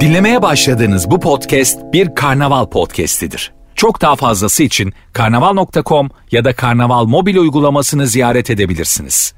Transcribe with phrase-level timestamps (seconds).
[0.00, 3.52] Dinlemeye başladığınız bu podcast bir karnaval podcastidir.
[3.74, 9.34] Çok daha fazlası için karnaval.com ya da karnaval mobil uygulamasını ziyaret edebilirsiniz.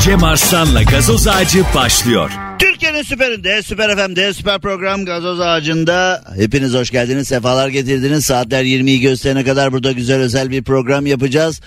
[0.00, 2.30] Cem Arslan'la gazoz ağacı başlıyor.
[2.58, 8.24] Türkiye'nin süperinde, süper FM'de, süper program Gazoz Ağacı'nda hepiniz hoş geldiniz, sefalar getirdiniz.
[8.24, 11.60] Saatler 20'yi gösterene kadar burada güzel özel bir program yapacağız.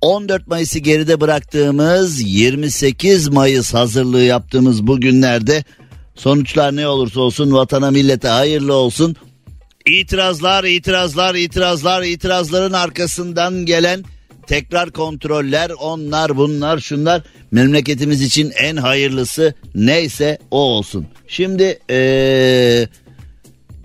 [0.00, 5.64] 14 Mayıs'ı geride bıraktığımız 28 Mayıs hazırlığı yaptığımız bu günlerde
[6.14, 9.16] sonuçlar ne olursa olsun vatana millete hayırlı olsun.
[9.86, 14.04] İtirazlar, itirazlar, itirazlar, itirazların arkasından gelen
[14.46, 21.06] tekrar kontroller, onlar, bunlar, şunlar memleketimiz için en hayırlısı neyse o olsun.
[21.28, 22.88] Şimdi ee,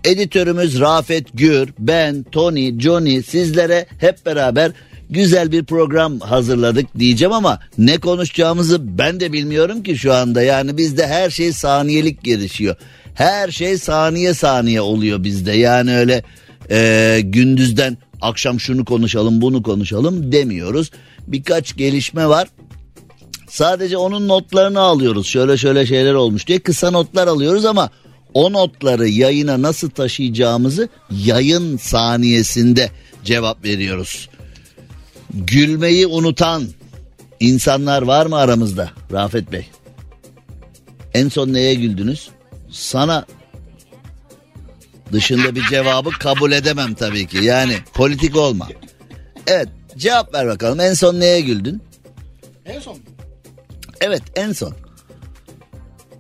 [0.04, 4.72] editörümüz Rafet Gür, ben, Tony, Johnny sizlere hep beraber
[5.10, 10.42] güzel bir program hazırladık diyeceğim ama ne konuşacağımızı ben de bilmiyorum ki şu anda.
[10.42, 12.76] Yani bizde her şey saniyelik gelişiyor.
[13.14, 15.52] Her şey saniye saniye oluyor bizde.
[15.52, 16.24] Yani öyle
[16.72, 20.92] e, gündüzden akşam şunu konuşalım bunu konuşalım demiyoruz.
[21.28, 22.48] Birkaç gelişme var.
[23.50, 25.28] Sadece onun notlarını alıyoruz.
[25.28, 27.90] Şöyle şöyle şeyler olmuş diye kısa notlar alıyoruz ama
[28.34, 32.90] o notları yayına nasıl taşıyacağımızı yayın saniyesinde
[33.24, 34.30] cevap veriyoruz.
[35.34, 36.68] Gülmeyi unutan
[37.40, 39.70] insanlar var mı aramızda Rafet Bey?
[41.14, 42.30] En son neye güldünüz?
[42.72, 43.26] Sana
[45.12, 47.38] dışında bir cevabı kabul edemem tabii ki.
[47.38, 48.68] Yani politik olma.
[49.48, 50.80] Evet cevap ver bakalım.
[50.80, 51.82] En son neye güldün?
[52.66, 52.98] En son.
[54.02, 54.74] Evet en son.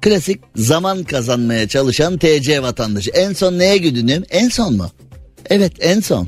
[0.01, 3.11] Klasik zaman kazanmaya çalışan TC vatandaşı.
[3.11, 4.25] En son neye güldün?
[4.29, 4.91] En son mu?
[5.49, 6.27] Evet en son.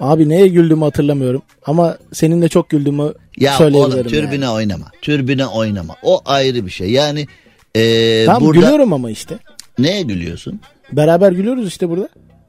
[0.00, 1.42] Abi neye güldüğümü hatırlamıyorum.
[1.66, 3.98] Ama seninle çok güldüğümü Ya söyleyebilirim.
[4.00, 4.54] oğlum türbüne yani.
[4.54, 4.86] oynama.
[5.02, 5.94] Türbüne oynama.
[6.02, 6.90] O ayrı bir şey.
[6.90, 7.26] Yani
[7.76, 9.38] ee, Tamam burada gülüyorum ama işte.
[9.78, 10.60] neye gülüyorsun?
[10.92, 12.08] Beraber gülüyoruz işte burada.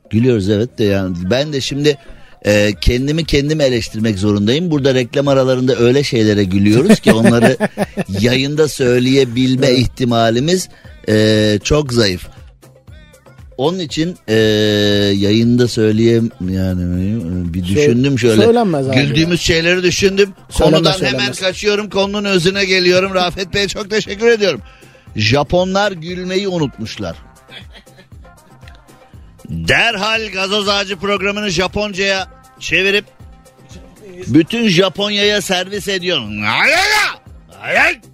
[0.09, 1.97] Gülüyoruz evet de yani ben de şimdi
[2.45, 4.71] e, kendimi kendim eleştirmek zorundayım.
[4.71, 7.57] Burada reklam aralarında öyle şeylere gülüyoruz ki onları
[8.21, 10.69] yayında söyleyebilme ihtimalimiz
[11.09, 12.27] e, çok zayıf.
[13.59, 14.33] Onun için e,
[15.15, 18.43] yayında söyleyem yani e, bir düşündüm şöyle.
[18.43, 20.33] söylenmez abi Güldüğümüz şeyleri düşündüm.
[20.49, 21.39] Söylenmez, Konudan hemen söylenmez.
[21.39, 21.89] kaçıyorum.
[21.89, 23.13] Konunun özüne geliyorum.
[23.13, 24.61] Rafet Bey'e çok teşekkür ediyorum.
[25.15, 27.15] Japonlar gülmeyi unutmuşlar.
[29.49, 32.27] Derhal gazoz ağacı programını Japonca'ya
[32.59, 33.05] çevirip
[34.27, 36.43] bütün Japonya'ya servis ediyorum.
[36.43, 38.08] Az-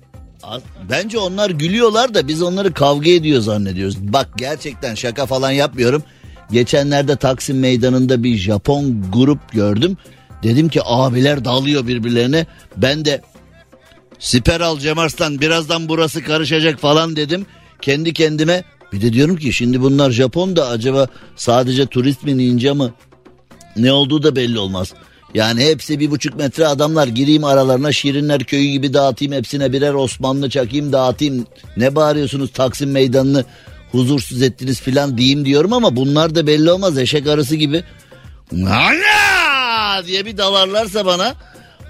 [0.90, 3.98] Bence onlar gülüyorlar da biz onları kavga ediyor zannediyoruz.
[4.14, 6.04] Bak gerçekten şaka falan yapmıyorum.
[6.52, 9.98] Geçenlerde Taksim Meydanı'nda bir Japon grup gördüm.
[10.44, 12.46] Dedim ki abiler dalıyor birbirlerine.
[12.78, 13.22] Ben de
[14.20, 17.46] siper al Cem Arslan birazdan burası karışacak falan dedim.
[17.82, 18.64] Kendi kendime
[18.94, 22.94] bir de diyorum ki şimdi bunlar Japon da acaba sadece turist mi ninja mı
[23.78, 24.94] ne olduğu da belli olmaz.
[25.36, 30.50] Yani hepsi bir buçuk metre adamlar gireyim aralarına Şirinler köyü gibi dağıtayım hepsine birer Osmanlı
[30.50, 31.48] çakayım dağıtayım.
[31.78, 33.46] Ne bağırıyorsunuz Taksim meydanını
[33.92, 37.84] huzursuz ettiniz filan diyeyim diyorum ama bunlar da belli olmaz eşek arısı gibi.
[38.54, 41.36] Ana diye bir dalarlarsa bana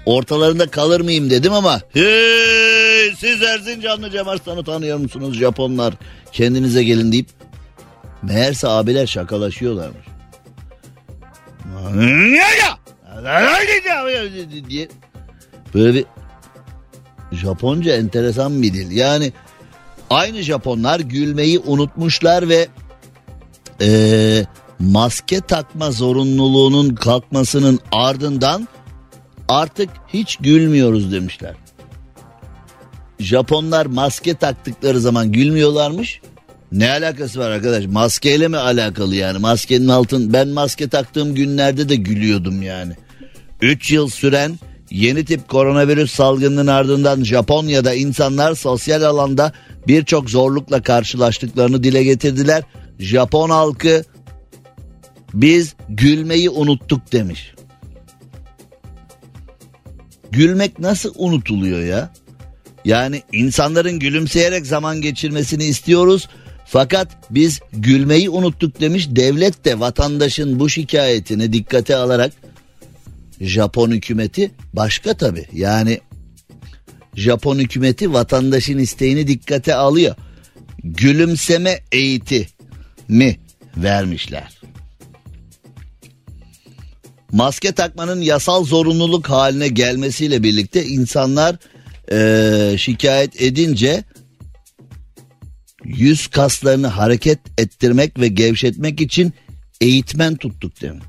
[0.06, 5.94] ortalarında kalır mıyım dedim ama hey, siz Erzincanlı Cem Arslan'ı tanıyor musunuz Japonlar
[6.32, 7.28] kendinize gelin deyip
[8.22, 10.06] meğerse abiler şakalaşıyorlarmış.
[14.70, 14.88] Diye
[15.74, 16.04] böyle bir
[17.32, 18.90] Japonca enteresan bir dil.
[18.90, 19.32] Yani
[20.10, 22.68] aynı Japonlar gülmeyi unutmuşlar ve
[23.80, 24.46] eee,
[24.78, 28.68] maske takma zorunluluğunun kalkmasının ardından
[29.48, 31.54] artık hiç gülmüyoruz demişler.
[33.18, 36.20] Japonlar maske taktıkları zaman gülmüyorlarmış.
[36.72, 37.86] Ne alakası var arkadaş?
[37.86, 39.38] Maskeyle mi alakalı yani?
[39.38, 42.92] Maskenin altın ben maske taktığım günlerde de gülüyordum yani.
[43.60, 44.58] 3 yıl süren
[44.90, 49.52] yeni tip koronavirüs salgınının ardından Japonya'da insanlar sosyal alanda
[49.88, 52.62] birçok zorlukla karşılaştıklarını dile getirdiler.
[52.98, 54.04] Japon halkı
[55.34, 57.54] biz gülmeyi unuttuk demiş.
[60.30, 62.12] Gülmek nasıl unutuluyor ya?
[62.84, 66.28] Yani insanların gülümseyerek zaman geçirmesini istiyoruz.
[66.66, 69.08] Fakat biz gülmeyi unuttuk demiş.
[69.10, 72.32] Devlet de vatandaşın bu şikayetini dikkate alarak
[73.40, 75.46] Japon hükümeti başka tabi.
[75.52, 76.00] Yani
[77.14, 80.14] Japon hükümeti vatandaşın isteğini dikkate alıyor.
[80.84, 83.36] Gülümseme eğitimi
[83.76, 84.60] vermişler.
[87.32, 91.56] Maske takmanın yasal zorunluluk haline gelmesiyle birlikte insanlar
[92.10, 94.04] eee, şikayet edince
[95.84, 99.32] yüz kaslarını hareket ettirmek ve gevşetmek için
[99.80, 101.02] eğitmen tuttuk demin.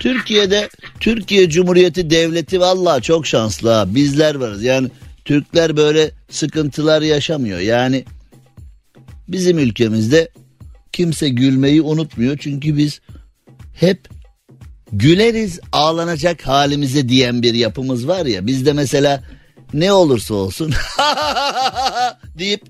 [0.00, 0.68] Türkiye'de
[1.00, 3.94] Türkiye Cumhuriyeti Devleti vallahi çok şanslı ha.
[3.94, 4.62] Bizler varız.
[4.62, 4.90] Yani
[5.24, 7.58] Türkler böyle sıkıntılar yaşamıyor.
[7.58, 8.04] Yani
[9.28, 10.28] bizim ülkemizde
[10.92, 12.38] kimse gülmeyi unutmuyor.
[12.38, 13.00] Çünkü biz
[13.74, 14.08] hep
[14.92, 18.46] güleriz ağlanacak halimize diyen bir yapımız var ya.
[18.46, 19.22] Bizde mesela
[19.74, 20.72] ne olursa olsun
[22.38, 22.62] deyip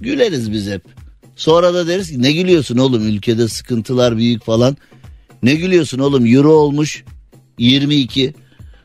[0.00, 0.82] güleriz biz hep.
[1.36, 4.76] Sonra da deriz ki ne gülüyorsun oğlum ülkede sıkıntılar büyük falan.
[5.44, 7.04] Ne gülüyorsun oğlum euro olmuş
[7.58, 8.34] 22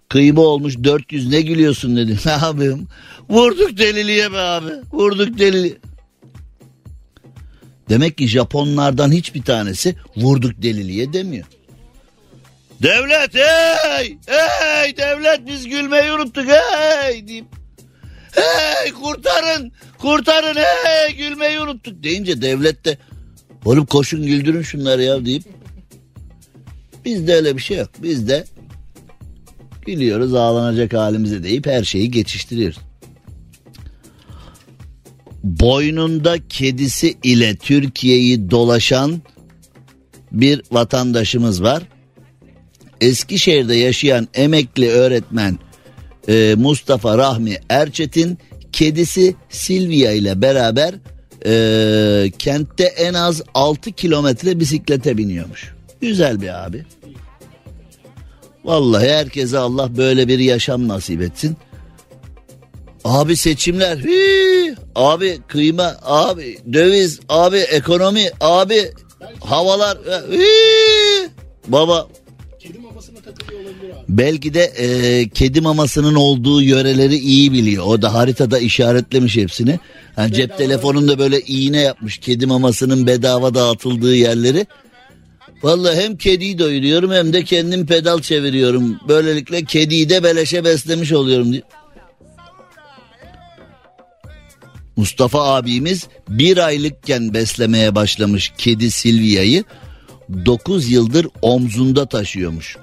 [0.09, 2.19] kıyma olmuş 400 ne gülüyorsun dedi.
[2.25, 2.88] Ne yapayım
[3.29, 5.77] vurduk deliliye be abi vurduk deliliye.
[7.89, 11.45] Demek ki Japonlardan hiçbir tanesi vurduk deliliye demiyor.
[12.81, 17.45] Devlet hey hey devlet biz gülmeyi unuttuk hey deyip
[18.31, 22.97] hey kurtarın kurtarın hey gülmeyi unuttuk deyince devlet de
[23.65, 25.44] oğlum koşun güldürün şunları ya deyip
[27.06, 27.90] Bizde öyle bir şey yok.
[28.04, 28.46] Bizde
[29.86, 32.78] gülüyoruz ağlanacak halimize deyip her şeyi geçiştiriyoruz.
[35.44, 39.22] Boynunda kedisi ile Türkiye'yi dolaşan
[40.31, 41.84] bir vatandaşımız var.
[43.01, 45.60] Eskişehir'de yaşayan emekli öğretmen
[46.28, 48.38] e, Mustafa Rahmi Erçetin
[48.72, 50.96] kedisi Silvia ile beraber
[51.46, 55.78] e, kentte en az 6 kilometre bisiklete biniyormuş.
[56.01, 56.86] Güzel bir abi.
[58.63, 61.57] Vallahi herkese Allah böyle bir yaşam nasip etsin.
[63.04, 68.92] Abi seçimler, hii, abi kıyma, abi döviz, abi ekonomi, abi
[69.40, 69.98] havalar,
[70.31, 71.30] hii.
[71.68, 72.07] baba.
[74.10, 77.86] Belki de e, kedi mamasının olduğu yöreleri iyi biliyor.
[77.88, 79.80] O da haritada işaretlemiş hepsini.
[80.18, 84.66] Yani cep telefonunda böyle iğne yapmış kedi mamasının bedava dağıtıldığı yerleri.
[85.63, 89.00] Vallahi hem kediyi doyuruyorum hem de kendim pedal çeviriyorum.
[89.07, 91.61] Böylelikle kediyi de beleşe beslemiş oluyorum diye.
[94.95, 99.63] Mustafa abimiz bir aylıkken beslemeye başlamış kedi Silvia'yı
[100.45, 102.77] 9 yıldır omzunda taşıyormuş.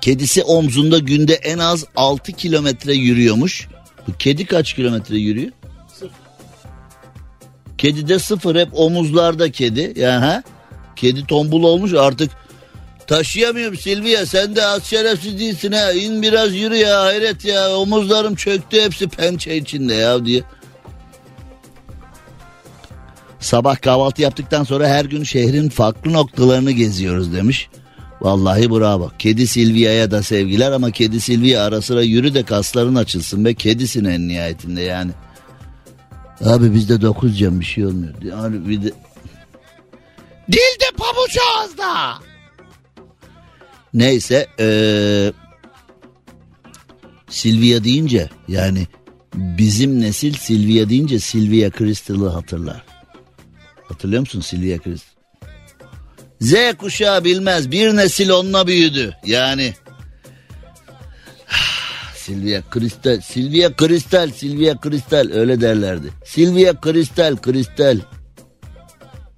[0.00, 3.68] Kedisi omzunda günde en az 6 kilometre yürüyormuş.
[4.08, 5.52] Bu kedi kaç kilometre yürüyor?
[5.92, 6.10] Sıfır.
[7.78, 9.92] Kedi de sıfır hep omuzlarda kedi.
[9.96, 10.42] Yani ha?
[11.04, 12.30] Kedi tombul olmuş artık
[13.06, 18.34] taşıyamıyorum Silvia sen de az şerefsiz değilsin ha in biraz yürü ya hayret ya omuzlarım
[18.34, 20.42] çöktü hepsi pençe içinde ya diye.
[23.40, 27.68] Sabah kahvaltı yaptıktan sonra her gün şehrin farklı noktalarını geziyoruz demiş.
[28.20, 29.10] Vallahi bravo.
[29.18, 34.04] Kedi Silvia'ya da sevgiler ama kedi Silvia ara sıra yürü de kasların açılsın be kedisin
[34.04, 35.10] en nihayetinde yani.
[36.44, 38.14] Abi bizde dokuz cam bir şey olmuyor.
[38.22, 38.92] Yani bir de
[40.52, 42.18] Dilde pabuç ağızda.
[43.94, 45.32] Neyse ee,
[47.28, 48.86] Silvia deyince yani
[49.34, 52.84] bizim nesil Silvia deyince Silvia Crystal'ı hatırlar.
[53.88, 55.14] Hatırlıyor musun Silvia Crystal?
[56.40, 59.74] Z kuşağı bilmez bir nesil onunla büyüdü yani.
[62.16, 66.10] Silvia Kristal, Silvia Kristal, Silvia Kristal öyle derlerdi.
[66.24, 67.98] Silvia Kristal, Kristal.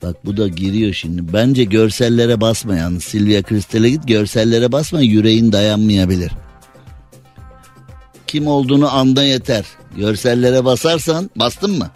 [0.06, 1.32] Bak bu da giriyor şimdi.
[1.32, 3.04] Bence görsellere basma yalnız.
[3.04, 6.32] Silvia Kristal'e git görsellere basma yüreğin dayanmayabilir.
[8.26, 9.64] Kim olduğunu anda yeter.
[9.96, 11.90] Görsellere basarsan bastın mı?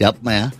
[0.00, 0.52] Yapma ya.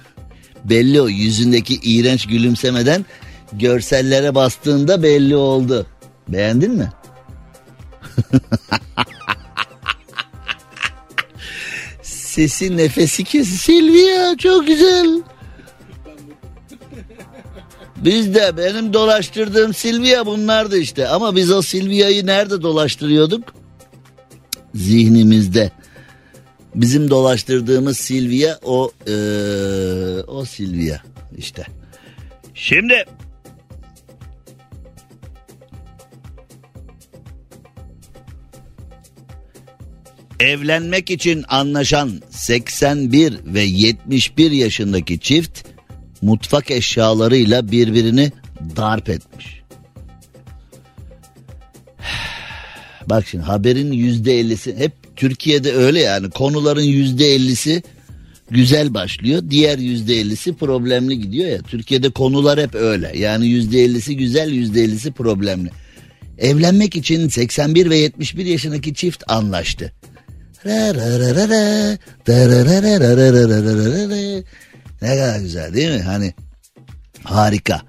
[0.65, 3.05] Belli o yüzündeki iğrenç gülümsemeden
[3.53, 5.87] görsellere bastığında belli oldu.
[6.29, 6.93] Beğendin mi?
[12.03, 15.23] Sesi nefesi kes Silvia çok güzel.
[17.97, 21.09] Biz de benim dolaştırdığım Silvia bunlardı işte.
[21.09, 23.55] Ama biz o Silvia'yı nerede dolaştırıyorduk?
[24.75, 25.71] Zihnimizde.
[26.75, 29.13] Bizim dolaştırdığımız Silvia o ee,
[30.27, 30.99] o Silvia
[31.37, 31.67] işte.
[32.55, 33.05] Şimdi
[40.41, 45.76] Evlenmek için anlaşan 81 ve 71 yaşındaki çift
[46.23, 48.33] mutfak eşyalarıyla birbirini
[48.77, 49.63] darp etmiş.
[53.07, 57.83] Bak şimdi haberin yüzde ellisi hep Türkiye'de öyle yani konuların yüzde ellisi
[58.51, 59.43] güzel başlıyor.
[59.51, 61.59] Diğer yüzde ellisi problemli gidiyor ya.
[61.59, 63.13] Türkiye'de konular hep öyle.
[63.19, 65.71] Yani yüzde ellisi güzel yüzde ellisi problemli.
[66.39, 69.93] Evlenmek için 81 ve 71 yaşındaki çift anlaştı.
[75.03, 76.03] Ne kadar güzel değil mi?
[76.03, 76.35] Hani
[77.25, 77.83] harika.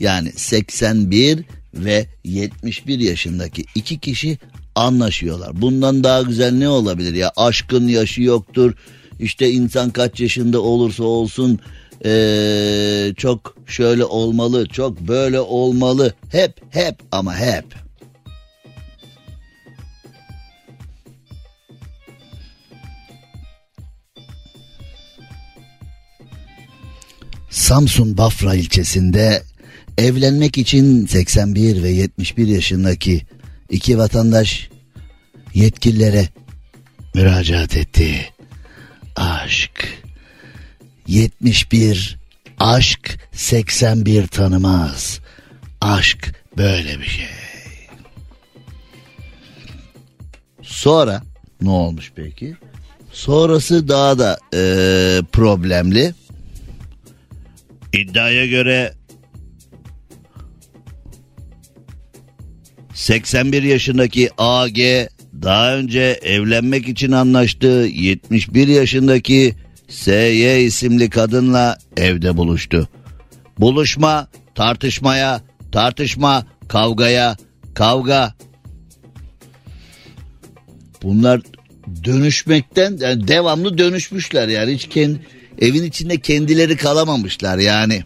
[0.00, 1.44] Yani 81
[1.74, 4.38] ve 71 yaşındaki iki kişi
[4.74, 5.62] anlaşıyorlar.
[5.62, 7.32] Bundan daha güzel ne olabilir ya?
[7.36, 8.74] Aşkın yaşı yoktur.
[9.20, 11.60] İşte insan kaç yaşında olursa olsun
[12.04, 16.14] ee, çok şöyle olmalı, çok böyle olmalı.
[16.32, 17.64] Hep hep ama hep.
[27.52, 29.42] Samsun Bafra ilçesinde
[29.98, 33.22] evlenmek için 81 ve 71 yaşındaki
[33.70, 34.68] iki vatandaş
[35.54, 36.28] yetkililere
[37.14, 38.32] müracaat etti.
[39.16, 40.02] Aşk
[41.06, 42.18] 71
[42.60, 45.20] aşk 81 tanımaz.
[45.80, 47.26] Aşk böyle bir şey.
[50.62, 51.22] Sonra
[51.62, 52.56] ne olmuş peki?
[53.12, 54.60] Sonrası daha da e,
[55.32, 56.14] problemli.
[57.92, 58.92] İddiaya göre
[62.94, 64.78] 81 yaşındaki AG
[65.42, 69.54] daha önce evlenmek için anlaştığı 71 yaşındaki
[69.88, 72.88] SY isimli kadınla evde buluştu.
[73.58, 75.40] Buluşma tartışmaya,
[75.72, 77.36] tartışma kavgaya,
[77.74, 78.34] kavga.
[81.02, 81.40] Bunlar
[82.04, 85.20] dönüşmekten yani devamlı dönüşmüşler yani hiç kendi,
[85.62, 88.04] evin içinde kendileri kalamamışlar yani.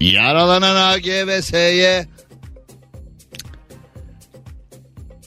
[0.00, 2.08] Yaralanan AG ve SY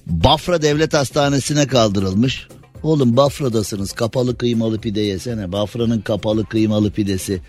[0.08, 2.48] Bafra Devlet Hastanesi'ne kaldırılmış.
[2.84, 5.52] Oğlum Bafra'dasınız kapalı kıymalı pide yesene.
[5.52, 7.42] Bafra'nın kapalı kıymalı pidesi.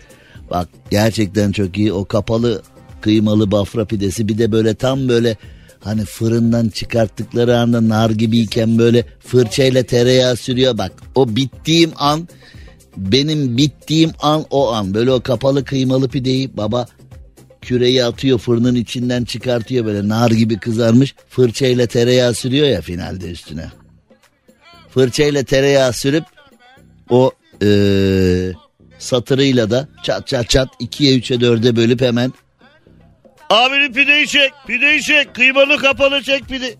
[0.49, 2.61] Bak gerçekten çok iyi o kapalı
[3.01, 4.27] kıymalı Bafra pidesi.
[4.27, 5.37] Bir de böyle tam böyle
[5.79, 10.77] hani fırından çıkarttıkları anda nar gibiyken böyle fırçayla tereyağı sürüyor.
[10.77, 12.27] Bak o bittiğim an
[12.97, 14.93] benim bittiğim an o an.
[14.93, 16.85] Böyle o kapalı kıymalı pideyi baba
[17.61, 23.65] küreyi atıyor fırının içinden çıkartıyor böyle nar gibi kızarmış fırçayla tereyağı sürüyor ya finalde üstüne.
[24.89, 26.23] Fırçayla tereyağı sürüp
[27.09, 27.31] o
[27.63, 28.51] ee,
[28.99, 32.33] satırıyla da çat çat çat ikiye üçe dörde bölüp hemen
[33.49, 36.75] Abinin pideyi çek pideyi çek kıymalı kapalı çek pide.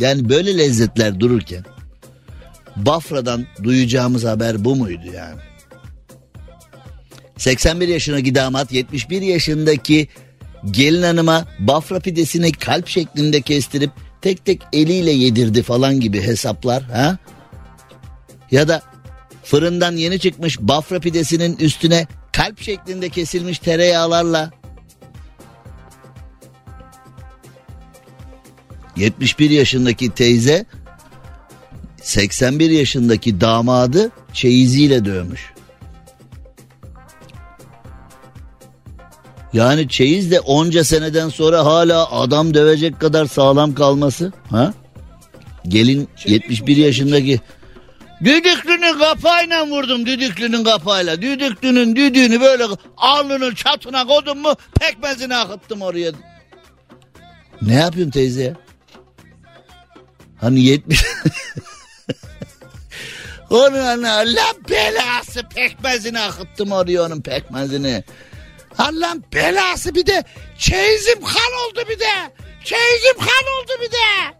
[0.00, 1.64] Yani böyle lezzetler dururken
[2.76, 5.40] Bafra'dan duyacağımız haber bu muydu yani?
[7.38, 10.08] 81 yaşındaki damat 71 yaşındaki
[10.70, 13.90] gelin hanıma Bafra pidesini kalp şeklinde kestirip
[14.20, 17.18] tek tek eliyle yedirdi falan gibi hesaplar ha?
[18.50, 18.82] Ya da
[19.44, 24.50] fırından yeni çıkmış Bafra pidesinin üstüne kalp şeklinde kesilmiş tereyağlarla
[28.96, 30.66] 71 yaşındaki teyze
[32.04, 35.54] 81 yaşındaki damadı çeyiziyle dövmüş.
[39.52, 44.32] Yani çeyiz de onca seneden sonra hala adam dövecek kadar sağlam kalması.
[44.50, 44.74] Ha?
[45.68, 47.40] Gelin 71 yaşındaki
[48.24, 51.22] Düdüklünün kapağıyla vurdum düdüklünün kapağıyla.
[51.22, 52.64] Düdüklünün düdüğünü böyle
[52.96, 56.12] alnının çatına koydum mu pekmezini akıttım oraya.
[57.62, 58.54] Ne yapıyorsun teyze ya?
[60.40, 61.04] Hani 70...
[63.50, 68.04] onun Allah belası pekmezini akıttım oraya onun pekmezini.
[68.78, 70.24] Allah'ın belası bir de
[70.58, 72.32] çeyizim kan oldu bir de.
[72.64, 74.34] Çeyizim kan oldu bir de.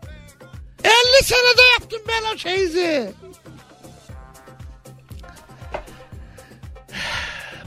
[0.85, 3.13] 50 senede yaptım ben o çeyizi.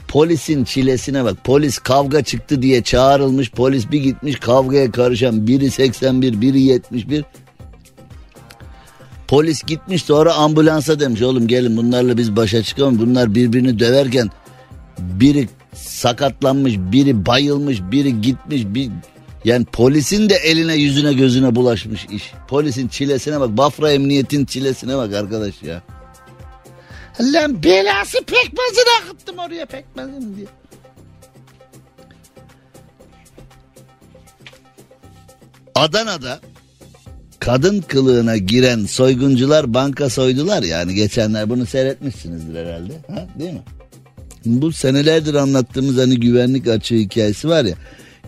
[0.08, 1.36] Polisin çilesine bak.
[1.44, 3.52] Polis kavga çıktı diye çağrılmış.
[3.52, 5.48] Polis bir gitmiş kavgaya karışan.
[5.48, 7.26] Biri 81, biri 71.
[9.28, 11.22] Polis gitmiş sonra ambulansa demiş.
[11.22, 13.00] Oğlum gelin bunlarla biz başa çıkalım.
[13.00, 14.30] Bunlar birbirini döverken
[15.00, 18.62] biri sakatlanmış, biri bayılmış, biri gitmiş.
[18.66, 18.92] Bir...
[19.46, 22.32] Yani polisin de eline yüzüne gözüne bulaşmış iş.
[22.48, 23.50] Polisin çilesine bak.
[23.50, 25.82] Bafra emniyetin çilesine bak arkadaş ya.
[27.22, 30.48] Lan belası pekmezini akıttım oraya pekmezini diye.
[35.76, 36.40] Adana'da
[37.48, 43.62] kadın kılığına giren soyguncular banka soydular yani geçenler bunu seyretmişsinizdir herhalde ha, değil mi?
[44.46, 47.76] Bu senelerdir anlattığımız hani güvenlik açığı hikayesi var ya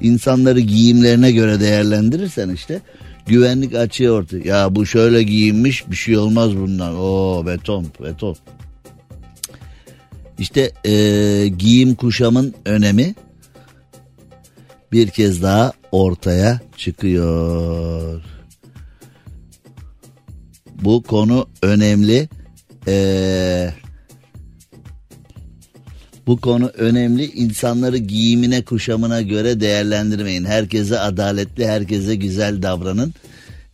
[0.01, 2.81] insanları giyimlerine göre değerlendirirsen işte
[3.27, 4.45] güvenlik açığı ortaya.
[4.45, 6.95] Ya bu şöyle giyinmiş bir şey olmaz bundan.
[6.95, 8.35] O beton beton.
[10.37, 13.15] İşte e, giyim kuşamın önemi
[14.91, 18.38] bir kez daha ortaya çıkıyor.
[20.81, 22.29] Bu konu önemli.
[22.87, 23.73] Ee,
[26.27, 27.25] bu konu önemli.
[27.25, 30.45] İnsanları giyimine kuşamına göre değerlendirmeyin.
[30.45, 33.13] Herkese adaletli, herkese güzel davranın.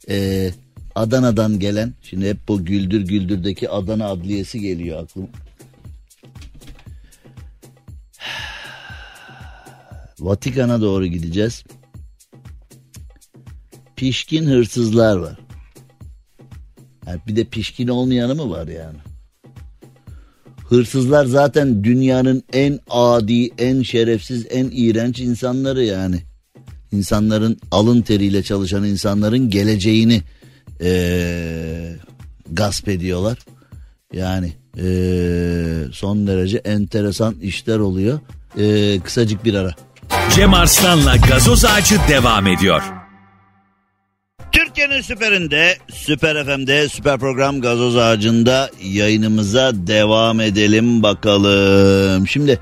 [0.10, 0.52] Ee,
[0.96, 5.28] Adana'dan gelen, şimdi hep bu Güldür Güldür'deki Adana Adliyesi geliyor aklıma.
[10.20, 11.64] Vatikan'a doğru gideceğiz.
[13.96, 15.45] Pişkin hırsızlar var.
[17.08, 18.98] Yani bir de pişkin olmayanı mı var yani?
[20.70, 26.22] Hırsızlar zaten dünyanın en adi, en şerefsiz, en iğrenç insanları yani.
[26.92, 30.22] İnsanların alın teriyle çalışan insanların geleceğini
[30.82, 31.96] ee,
[32.52, 33.38] gasp ediyorlar.
[34.14, 38.20] Yani ee, son derece enteresan işler oluyor.
[38.60, 39.72] Ee, kısacık bir ara.
[40.36, 43.05] Cem Arslan'la gazoz ağacı devam ediyor.
[44.56, 52.28] Türkiye'nin süperinde, süper FM'de, süper program gazoz ağacında yayınımıza devam edelim bakalım.
[52.28, 52.60] Şimdi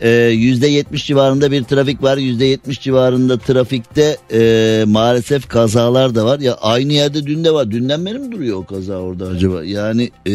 [0.00, 2.16] e, yüzde yetmiş civarında bir trafik var.
[2.16, 6.40] Yüzde yetmiş civarında trafikte e, maalesef kazalar da var.
[6.40, 7.70] Ya aynı yerde dün de var.
[7.70, 9.64] Dünden beri mi duruyor o kaza orada acaba?
[9.64, 10.32] Yani e,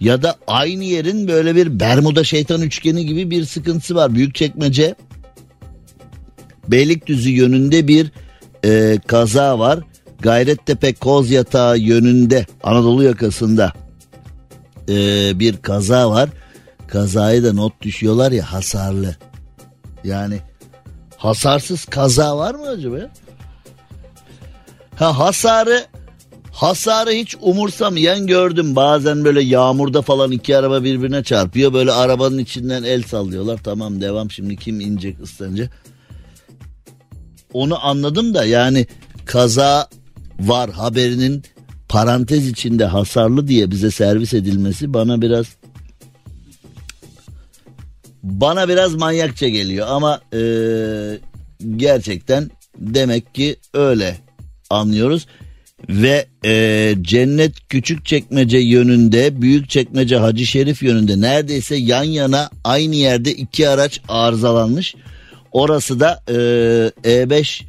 [0.00, 4.14] ya da aynı yerin böyle bir Bermuda şeytan üçgeni gibi bir sıkıntısı var.
[4.14, 4.94] Büyükçekmece
[6.68, 8.10] Beylikdüzü yönünde bir
[8.66, 9.80] e, kaza var.
[10.20, 13.72] Gayrettepe Koz Yatağı yönünde Anadolu yakasında
[14.88, 14.94] e,
[15.38, 16.30] bir kaza var.
[16.88, 19.16] Kazayı da not düşüyorlar ya hasarlı.
[20.04, 20.38] Yani
[21.16, 22.96] hasarsız kaza var mı acaba?
[24.96, 25.84] Ha hasarı
[26.52, 28.76] hasarı hiç umursamayan gördüm.
[28.76, 31.72] Bazen böyle yağmurda falan iki araba birbirine çarpıyor.
[31.72, 33.60] Böyle arabanın içinden el sallıyorlar.
[33.64, 35.85] Tamam devam şimdi kim inecek ıslanacak
[37.56, 38.86] onu anladım da yani
[39.24, 39.88] kaza
[40.40, 41.42] var haberinin
[41.88, 45.46] parantez içinde hasarlı diye bize servis edilmesi bana biraz
[48.22, 50.40] bana biraz manyakça geliyor ama e,
[51.76, 54.16] gerçekten demek ki öyle
[54.70, 55.26] anlıyoruz
[55.88, 62.94] ve e, cennet küçük çekmece yönünde büyük çekmece Hacı Şerif yönünde neredeyse yan yana aynı
[62.94, 64.94] yerde iki araç arızalanmış.
[65.56, 66.34] Orası da e,
[67.02, 67.62] E5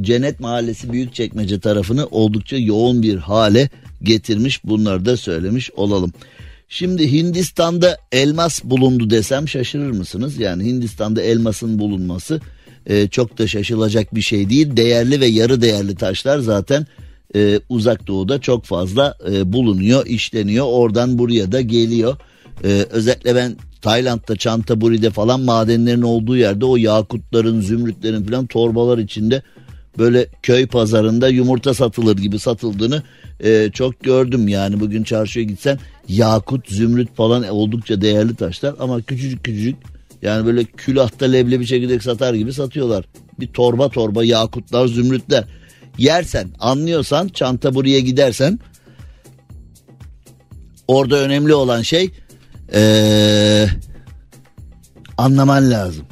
[0.00, 3.68] Cennet Mahallesi Büyükçekmece tarafını oldukça yoğun bir hale
[4.02, 4.64] getirmiş.
[4.64, 6.12] Bunları da söylemiş olalım.
[6.68, 10.38] Şimdi Hindistan'da elmas bulundu desem şaşırır mısınız?
[10.38, 12.40] Yani Hindistan'da elmasın bulunması
[12.86, 14.76] e, çok da şaşılacak bir şey değil.
[14.76, 16.86] Değerli ve yarı değerli taşlar zaten
[17.36, 20.66] e, uzak doğuda çok fazla e, bulunuyor, işleniyor.
[20.68, 22.16] Oradan buraya da geliyor.
[22.64, 29.42] E, özellikle ben Tayland'da Çantaburi'de falan madenlerin olduğu yerde o yakutların, zümrütlerin falan torbalar içinde
[29.98, 33.02] böyle köy pazarında yumurta satılır gibi satıldığını
[33.40, 34.48] e, çok gördüm.
[34.48, 39.76] Yani bugün çarşıya gitsen yakut, zümrüt falan oldukça değerli taşlar ama küçücük küçücük
[40.22, 43.04] yani böyle külahta leblebi çekirdek satar gibi satıyorlar.
[43.40, 45.44] Bir torba torba yakutlar, zümrütler.
[45.98, 48.58] Yersen, anlıyorsan, çanta buraya gidersen
[50.88, 52.10] orada önemli olan şey
[52.72, 53.66] ee,
[55.18, 56.06] anlaman lazım.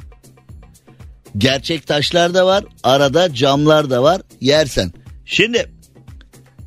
[1.39, 4.21] Gerçek taşlar da var, arada camlar da var.
[4.41, 4.93] Yersen.
[5.25, 5.67] Şimdi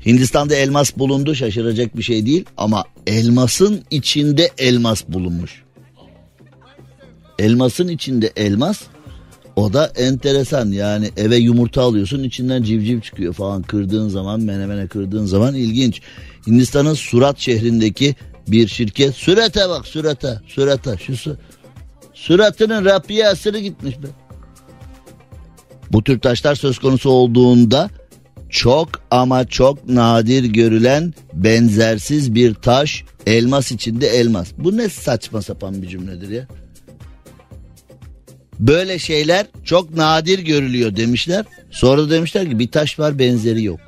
[0.05, 5.63] Hindistan'da elmas bulundu şaşıracak bir şey değil ama elmasın içinde elmas bulunmuş.
[7.39, 8.81] Elmasın içinde elmas
[9.55, 15.25] o da enteresan yani eve yumurta alıyorsun içinden civciv çıkıyor falan kırdığın zaman menemene kırdığın
[15.25, 16.01] zaman ilginç.
[16.47, 18.15] Hindistan'ın Surat şehrindeki
[18.47, 21.37] bir şirket sürete bak sürete sürete şu su,
[22.13, 24.07] suratının rapiyasını gitmiş be.
[25.91, 27.89] Bu tür taşlar söz konusu olduğunda
[28.49, 34.47] çok ama çok nadir görülen benzersiz bir taş elmas içinde elmas.
[34.57, 36.47] Bu ne saçma sapan bir cümledir ya.
[38.59, 41.45] Böyle şeyler çok nadir görülüyor demişler.
[41.71, 43.79] Sonra demişler ki bir taş var benzeri yok.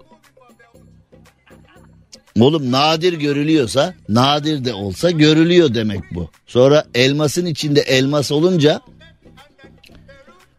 [2.40, 6.32] Oğlum nadir görülüyorsa nadir de olsa görülüyor demek bu.
[6.48, 8.82] Sonra elmasın içinde elmas olunca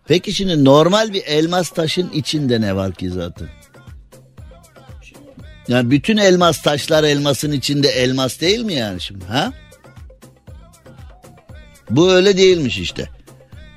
[0.08, 3.48] peki şimdi normal bir elmas taşın içinde ne var ki zaten?
[5.68, 9.52] Yani bütün elmas taşlar elmasın içinde elmas değil mi yani şimdi ha?
[11.90, 13.08] Bu öyle değilmiş işte.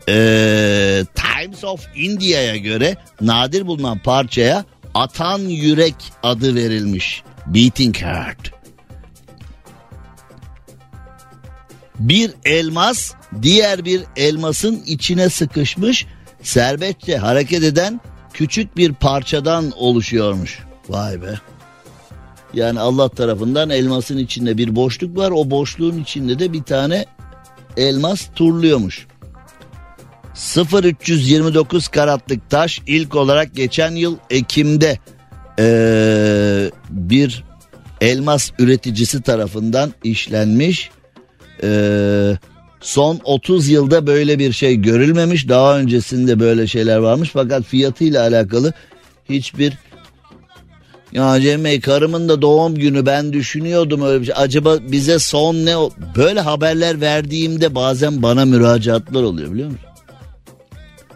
[0.09, 7.23] Ee, Times of India'ya göre nadir bulunan parçaya atan yürek adı verilmiş.
[7.45, 8.51] Beating Heart.
[11.99, 16.06] Bir elmas diğer bir elmasın içine sıkışmış
[16.43, 18.01] serbestçe hareket eden
[18.34, 20.60] küçük bir parçadan oluşuyormuş.
[20.89, 21.39] Vay be.
[22.54, 25.32] Yani Allah tarafından elmasın içinde bir boşluk var.
[25.32, 27.06] O boşluğun içinde de bir tane
[27.77, 29.08] elmas turluyormuş.
[30.84, 34.99] 0329 karatlık taş ilk olarak geçen yıl Ekim'de
[35.62, 37.43] ee, bir
[38.02, 40.89] elmas üreticisi tarafından işlenmiş.
[41.63, 42.34] Ee,
[42.82, 45.50] son 30 yılda böyle bir şey görülmemiş.
[45.50, 48.74] Daha öncesinde böyle şeyler varmış fakat fiyatıyla alakalı
[49.30, 49.74] hiçbir
[51.12, 54.36] ya Cem Bey karımın da doğum günü ben düşünüyordum öyle bir şey.
[54.38, 55.76] Acaba bize son ne?
[56.15, 59.86] Böyle haberler verdiğimde bazen bana müracaatlar oluyor biliyor musun?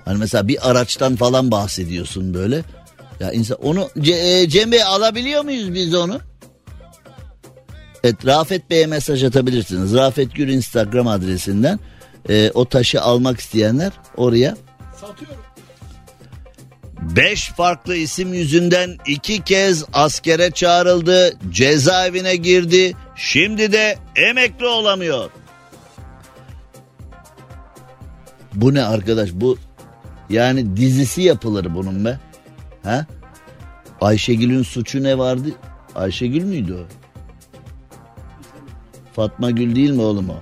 [0.06, 2.64] Hani mesela bir araçtan falan bahsediyorsun böyle.
[3.20, 6.20] Ya insan onu C- e, Cem Bey alabiliyor muyuz biz onu?
[8.04, 9.94] Evet Rafet Bey'e mesaj atabilirsiniz.
[9.94, 11.80] Rafet Gür Instagram adresinden
[12.30, 14.56] e, o taşı almak isteyenler oraya.
[15.02, 15.38] Satıyorum.
[17.16, 21.34] Beş farklı isim yüzünden iki kez askere çağrıldı.
[21.52, 22.94] Cezaevine girdi.
[23.16, 25.30] Şimdi de emekli olamıyor.
[28.54, 29.58] Bu ne arkadaş bu
[30.30, 32.20] yani dizisi yapılır bunun be.
[32.86, 33.06] Ha?
[34.02, 35.50] Ayşegül'ün suçu ne vardı?
[35.96, 36.86] Ayşegül müydü o?
[39.14, 40.40] Fatma Gül değil mi oğlum o?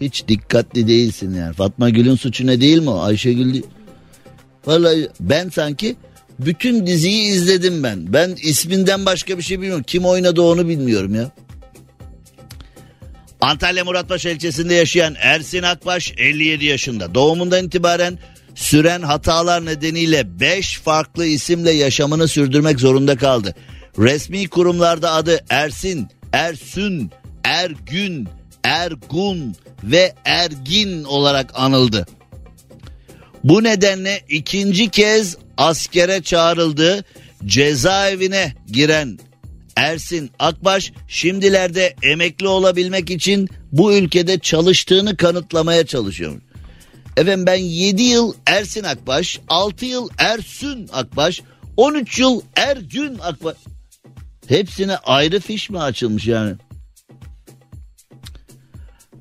[0.00, 1.52] Hiç dikkatli değilsin yani.
[1.52, 3.00] Fatma Gül'ün suçu ne değil mi o?
[3.00, 3.66] Ayşegül değil.
[4.66, 5.96] Vallahi ben sanki
[6.38, 8.12] bütün diziyi izledim ben.
[8.12, 9.84] Ben isminden başka bir şey bilmiyorum.
[9.86, 11.30] Kim oynadı onu bilmiyorum ya.
[13.40, 17.14] Antalya Muratpaşa ilçesinde yaşayan Ersin Akbaş 57 yaşında.
[17.14, 18.18] Doğumundan itibaren
[18.54, 23.54] süren hatalar nedeniyle 5 farklı isimle yaşamını sürdürmek zorunda kaldı.
[23.98, 27.10] Resmi kurumlarda adı Ersin, Ersün,
[27.44, 28.28] Ergün,
[28.64, 32.06] Ergun ve Ergin olarak anıldı.
[33.44, 37.04] Bu nedenle ikinci kez askere çağrıldı.
[37.46, 39.18] Cezaevine giren
[39.76, 46.40] Ersin Akbaş şimdilerde emekli olabilmek için bu ülkede çalıştığını kanıtlamaya çalışıyor.
[47.16, 51.42] Efendim ben 7 yıl Ersin Akbaş, 6 yıl Ersün Akbaş,
[51.76, 53.56] 13 yıl Ergün Akbaş.
[54.48, 56.54] Hepsine ayrı fiş mi açılmış yani?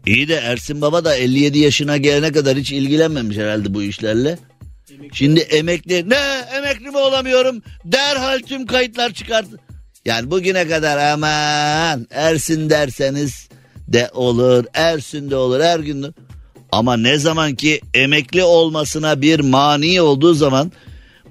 [0.06, 4.38] İyi de Ersin Baba da 57 yaşına gelene kadar hiç ilgilenmemiş herhalde bu işlerle.
[5.14, 9.60] Şimdi emekli ne emekli mi olamıyorum derhal tüm kayıtlar çıkarttı.
[10.06, 13.50] Yani bugüne kadar aman Ersin derseniz
[13.88, 16.08] de olur Ersin de olur her gün de.
[16.74, 20.72] Ama ne zaman ki emekli olmasına bir mani olduğu zaman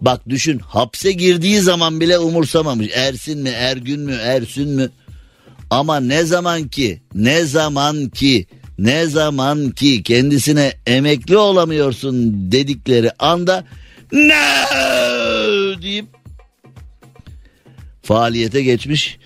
[0.00, 2.88] bak düşün hapse girdiği zaman bile umursamamış.
[2.94, 4.90] Ersin mi Ergün mü Ersün mü?
[5.70, 8.46] Ama ne zaman ki ne zaman ki
[8.78, 13.64] ne zaman ki kendisine emekli olamıyorsun dedikleri anda
[14.12, 14.42] ne
[15.82, 16.06] deyip
[18.02, 19.18] faaliyete geçmiş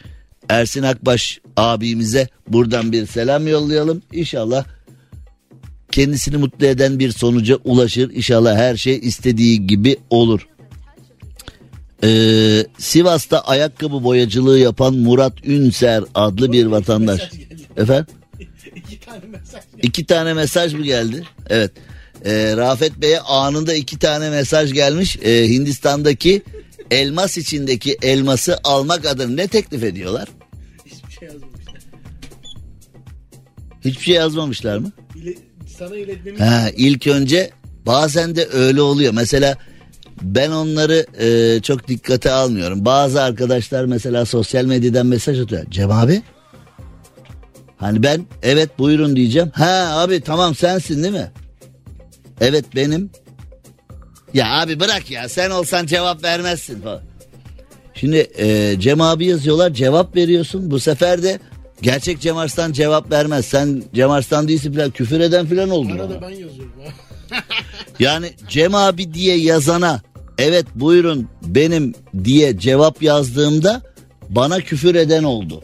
[0.49, 4.03] Ersin Akbaş abimize buradan bir selam yollayalım.
[4.13, 4.65] İnşallah
[5.97, 8.11] kendisini mutlu eden bir sonuca ulaşır.
[8.11, 10.49] İnşallah her şey istediği gibi olur.
[12.05, 17.31] Ee, Sivas'ta ayakkabı boyacılığı yapan Murat Ünser adlı bir vatandaş.
[17.77, 18.07] Efendim?
[18.77, 19.63] İki tane mesaj.
[19.83, 21.25] İki tane mesaj mı geldi?
[21.49, 21.73] Evet.
[22.25, 25.19] Ee, Rafet Bey'e anında iki tane mesaj gelmiş.
[25.23, 26.43] Ee, Hindistan'daki
[26.91, 30.29] elmas içindeki elması almak adına ne teklif ediyorlar?
[30.87, 31.75] Hiçbir şey yazmamışlar.
[33.85, 34.93] Hiçbir şey yazmamışlar mı?
[35.79, 37.51] Sana iletmemiz Ha, ilk önce
[37.87, 39.13] bazen de öyle oluyor.
[39.13, 39.57] Mesela
[40.23, 42.85] ben onları e, çok dikkate almıyorum.
[42.85, 45.65] Bazı arkadaşlar mesela sosyal medyadan mesaj atıyor.
[45.71, 46.23] Cem abi
[47.77, 49.51] Hani ben evet buyurun diyeceğim.
[49.55, 51.31] Ha abi tamam sensin değil mi?
[52.41, 53.11] Evet benim.
[54.35, 57.03] Ya abi bırak ya sen olsan cevap vermezsin falan.
[57.95, 60.71] Şimdi e, Cem abi yazıyorlar cevap veriyorsun.
[60.71, 61.39] Bu sefer de
[61.83, 63.47] gerçek Cem Arslan cevap vermez.
[63.47, 65.91] Sen Cem Arslan değilsin falan küfür eden falan oldun.
[65.91, 66.03] ona.
[66.03, 66.73] Arada ben yazıyorum.
[67.99, 70.01] Yani Cem abi diye yazana
[70.39, 73.83] evet buyurun benim diye cevap yazdığımda
[74.29, 75.63] bana küfür eden oldu.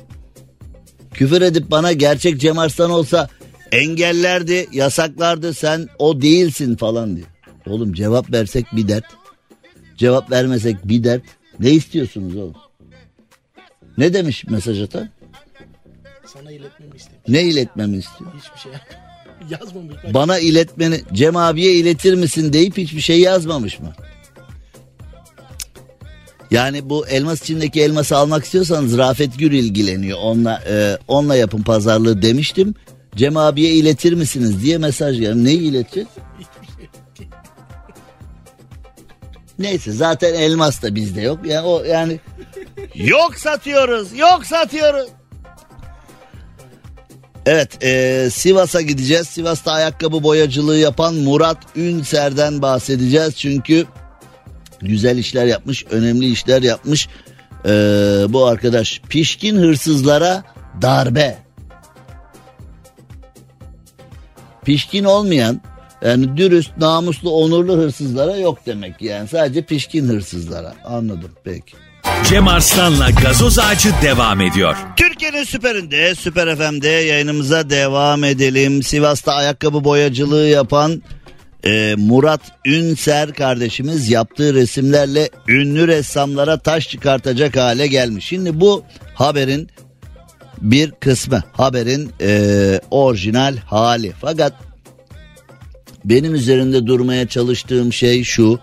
[1.14, 3.28] Küfür edip bana gerçek Cem Arslan olsa
[3.72, 7.26] engellerdi, yasaklardı sen o değilsin falan diyor.
[7.66, 9.04] Oğlum cevap versek bir dert.
[9.96, 11.22] Cevap vermesek bir dert.
[11.60, 12.54] Ne istiyorsunuz oğlum?
[13.98, 15.08] Ne demiş mesaj atan?
[16.26, 17.18] Sana iletmemi istedim.
[17.28, 18.30] Ne iletmemi istiyor?
[18.38, 18.72] Hiçbir şey
[19.50, 19.96] yazmamış.
[20.04, 23.92] Bak, Bana iletmeni Cem abiye iletir misin deyip hiçbir şey yazmamış mı?
[26.50, 30.18] Yani bu elmas içindeki elması almak istiyorsanız Rafet Gür ilgileniyor.
[30.22, 32.74] Onunla, e, onunla yapın pazarlığı demiştim.
[33.16, 35.44] Cem abiye iletir misiniz diye mesaj geldi.
[35.44, 36.06] Neyi iletir?
[39.58, 41.40] Neyse zaten elmas da bizde yok.
[41.46, 42.20] Yani o yani
[42.94, 45.08] Yok satıyoruz, yok satıyoruz.
[47.46, 49.28] Evet e, Sivas'a gideceğiz.
[49.28, 53.36] Sivas'ta ayakkabı boyacılığı yapan Murat Ünser'den bahsedeceğiz.
[53.36, 53.86] Çünkü
[54.80, 57.08] güzel işler yapmış, önemli işler yapmış.
[57.64, 57.70] E,
[58.28, 60.44] bu arkadaş pişkin hırsızlara
[60.82, 61.38] darbe.
[64.64, 65.60] Pişkin olmayan
[66.02, 69.28] yani dürüst, namuslu, onurlu hırsızlara yok demek yani.
[69.28, 70.74] Sadece pişkin hırsızlara.
[70.84, 71.76] Anladım peki.
[72.28, 74.76] Cem Arslan'la gazoz ağacı devam ediyor.
[74.96, 78.82] Türkiye'nin süperinde, Süper FM'de yayınımıza devam edelim.
[78.82, 81.02] Sivas'ta ayakkabı boyacılığı yapan
[81.64, 88.26] e, Murat Ünser kardeşimiz yaptığı resimlerle ünlü ressamlara taş çıkartacak hale gelmiş.
[88.26, 89.68] Şimdi bu haberin
[90.60, 94.12] bir kısmı, haberin e, orijinal hali.
[94.20, 94.52] Fakat
[96.04, 98.60] benim üzerinde durmaya çalıştığım şey şu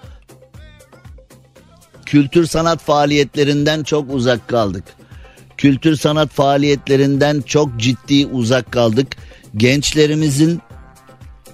[2.10, 4.84] kültür sanat faaliyetlerinden çok uzak kaldık.
[5.58, 9.08] Kültür sanat faaliyetlerinden çok ciddi uzak kaldık.
[9.58, 10.62] Gençlerimizin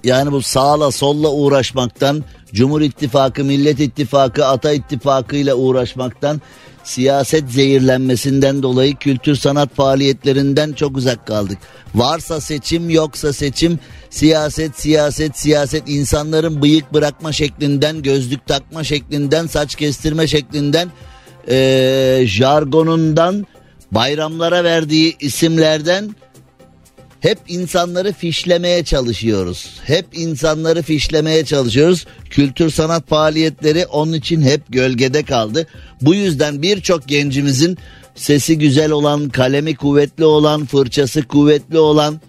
[0.04, 6.42] yani bu sağla solla uğraşmaktan, Cumhur İttifakı, Millet İttifakı, Ata İttifakı ile uğraşmaktan,
[6.88, 11.58] siyaset zehirlenmesinden dolayı kültür sanat faaliyetlerinden çok uzak kaldık.
[11.96, 19.76] Varsa seçim yoksa seçim siyaset siyaset siyaset insanların bıyık bırakma şeklinden gözlük takma şeklinden saç
[19.76, 20.90] kestirme şeklinden
[21.50, 23.48] ee, jargonundan
[23.92, 26.16] bayramlara verdiği isimlerden
[27.20, 29.80] hep insanları fişlemeye çalışıyoruz.
[29.86, 32.06] Hep insanları fişlemeye çalışıyoruz.
[32.36, 35.68] Kültür sanat faaliyetleri onun için hep gölgede kaldı.
[36.02, 37.78] Bu yüzden birçok gencimizin
[38.16, 42.22] sesi güzel olan, kalemi kuvvetli olan, fırçası kuvvetli olan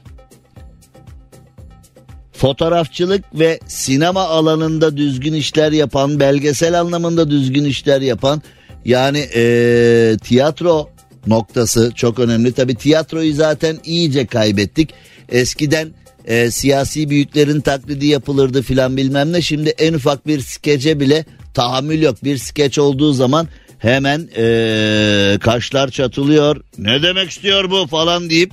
[2.32, 8.42] fotoğrafçılık ve sinema alanında düzgün işler yapan, belgesel anlamında düzgün işler yapan
[8.84, 10.90] yani ee, tiyatro
[11.26, 12.52] noktası çok önemli.
[12.52, 14.90] Tabi tiyatroyu zaten iyice kaybettik.
[15.28, 15.88] Eskiden
[16.26, 19.42] e, siyasi büyüklerin taklidi yapılırdı filan bilmem ne.
[19.42, 22.24] Şimdi en ufak bir skece bile tahammül yok.
[22.24, 26.64] Bir skeç olduğu zaman hemen e, kaşlar çatılıyor.
[26.78, 28.52] Ne demek istiyor bu falan deyip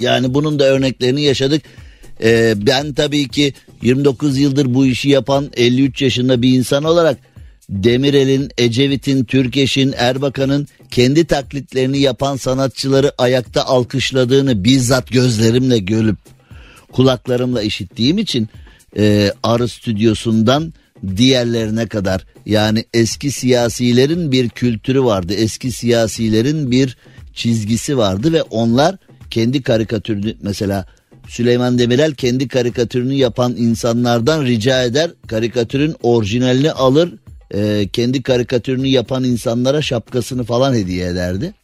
[0.00, 1.62] yani bunun da örneklerini yaşadık.
[2.22, 7.18] E, ben tabii ki 29 yıldır bu işi yapan 53 yaşında bir insan olarak
[7.68, 16.16] Demirel'in, Ecevit'in, Türkeş'in, Erbakan'ın kendi taklitlerini yapan sanatçıları ayakta alkışladığını bizzat gözlerimle görüp
[16.92, 18.48] kulaklarımla işittiğim için
[18.96, 20.72] e, Arı Stüdyosu'ndan
[21.16, 25.34] diğerlerine kadar yani eski siyasilerin bir kültürü vardı.
[25.34, 26.96] Eski siyasilerin bir
[27.34, 28.96] çizgisi vardı ve onlar
[29.30, 30.86] kendi karikatürünü mesela
[31.28, 37.14] Süleyman Demirel kendi karikatürünü yapan insanlardan rica eder karikatürün orijinalini alır
[37.54, 41.54] e, kendi karikatürünü yapan insanlara şapkasını falan hediye ederdi.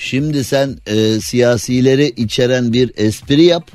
[0.00, 3.70] Şimdi sen e, siyasileri içeren bir espri yap.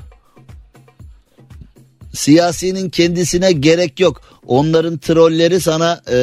[2.13, 4.21] Siyasinin kendisine gerek yok.
[4.45, 6.17] Onların trolleri sana e,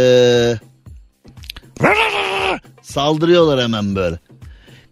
[2.82, 4.18] saldırıyorlar hemen böyle.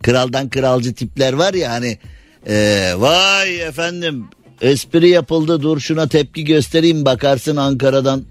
[0.03, 1.99] Kraldan kralcı tipler var ya hani
[2.47, 4.25] e, vay efendim
[4.61, 8.25] espri yapıldı dur şuna tepki göstereyim bakarsın Ankara'dan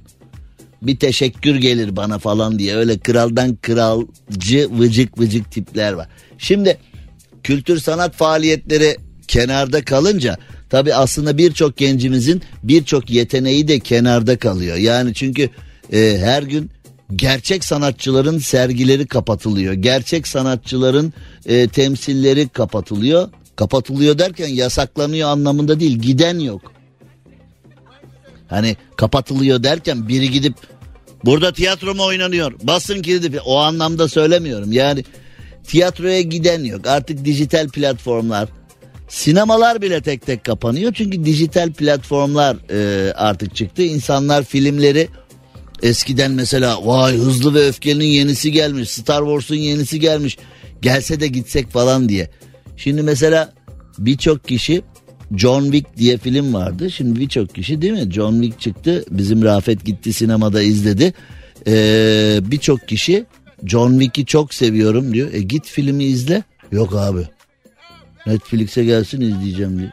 [0.82, 6.08] bir teşekkür gelir bana falan diye öyle kraldan kralcı vıcık vıcık tipler var.
[6.38, 6.78] Şimdi
[7.44, 10.38] kültür sanat faaliyetleri kenarda kalınca
[10.70, 14.78] tabi aslında birçok gencimizin birçok yeteneği de kenarda kalıyor.
[14.78, 15.50] Yani çünkü
[15.94, 16.70] e, her gün
[17.16, 19.74] gerçek sanatçıların sergileri kapatılıyor.
[19.74, 21.14] Gerçek sanatçıların
[21.46, 23.30] e, temsilleri kapatılıyor.
[23.56, 26.77] Kapatılıyor derken yasaklanıyor anlamında değil giden yok.
[28.48, 30.54] Hani kapatılıyor derken biri gidip
[31.26, 32.54] burada tiyatro mu oynanıyor?
[32.64, 34.72] Basın kilidi o anlamda söylemiyorum.
[34.72, 35.04] Yani
[35.64, 36.88] tiyatroya giden yok.
[36.88, 38.50] Artık dijital platformlar
[39.08, 43.82] Sinemalar bile tek tek kapanıyor çünkü dijital platformlar e, artık çıktı.
[43.82, 45.08] İnsanlar filmleri
[45.84, 50.38] eskiden mesela vay hızlı ve öfkenin yenisi gelmiş, Star Wars'un yenisi gelmiş.
[50.82, 52.30] Gelse de gitsek falan diye.
[52.78, 53.54] Şimdi mesela
[54.00, 54.82] birçok kişi
[55.36, 56.92] John Wick diye film vardı.
[56.92, 58.12] Şimdi birçok kişi değil mi?
[58.12, 59.06] John Wick çıktı.
[59.12, 61.14] Bizim Rafet gitti sinemada izledi.
[61.68, 63.26] Ee, birçok kişi
[63.66, 65.34] John Wick'i çok seviyorum diyor.
[65.34, 66.44] E git filmi izle.
[66.72, 67.28] Yok abi.
[68.28, 69.92] Netflix'e gelsin izleyeceğim diyor.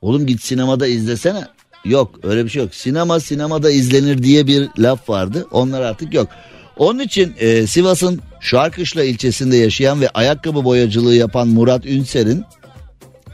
[0.00, 1.44] Oğlum git sinemada izlesene.
[1.84, 2.74] Yok öyle bir şey yok.
[2.74, 5.46] Sinema sinemada izlenir diye bir laf vardı.
[5.50, 6.28] Onlar artık yok.
[6.76, 12.44] Onun için e, Sivas'ın Şarkışla ilçesinde yaşayan ve ayakkabı boyacılığı yapan Murat Ünser'in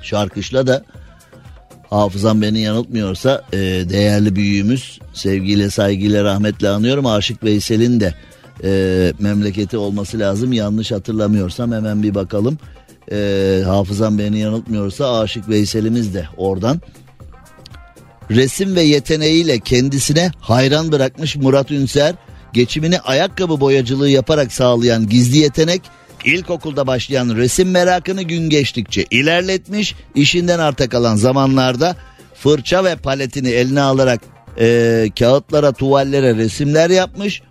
[0.02, 0.84] Şarkışla da
[1.90, 3.58] hafızam beni yanıltmıyorsa e,
[3.90, 7.06] değerli büyüğümüz sevgiyle saygıyla rahmetle anıyorum.
[7.06, 8.14] Aşık Veysel'in de
[8.64, 10.52] e, memleketi olması lazım.
[10.52, 12.58] Yanlış hatırlamıyorsam hemen bir bakalım.
[13.12, 16.80] E, hafızam beni yanıltmıyorsa Aşık Veysel'imiz de oradan.
[18.30, 22.14] Resim ve yeteneğiyle kendisine hayran bırakmış Murat Ünser,
[22.52, 25.82] geçimini ayakkabı boyacılığı yaparak sağlayan gizli yetenek,
[26.26, 31.96] ilkokulda başlayan resim merakını gün geçtikçe ilerletmiş, işinden arta kalan zamanlarda
[32.34, 34.20] fırça ve paletini eline alarak
[34.58, 37.42] e, kağıtlara, tuvallere resimler yapmış.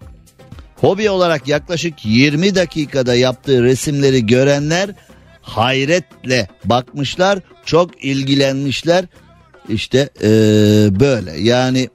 [0.75, 4.89] Hobi olarak yaklaşık 20 dakikada yaptığı resimleri görenler
[5.41, 9.05] hayretle bakmışlar, çok ilgilenmişler.
[9.69, 10.27] İşte ee,
[10.99, 11.89] böyle yani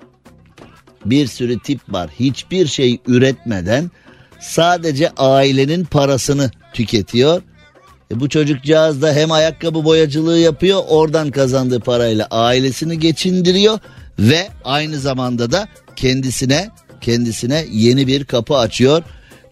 [1.04, 2.10] bir sürü tip var.
[2.20, 3.90] Hiçbir şey üretmeden
[4.40, 7.42] sadece ailenin parasını tüketiyor.
[8.10, 13.78] E bu çocukcağız da hem ayakkabı boyacılığı yapıyor oradan kazandığı parayla ailesini geçindiriyor
[14.18, 16.70] ve aynı zamanda da kendisine
[17.00, 19.02] kendisine yeni bir kapı açıyor.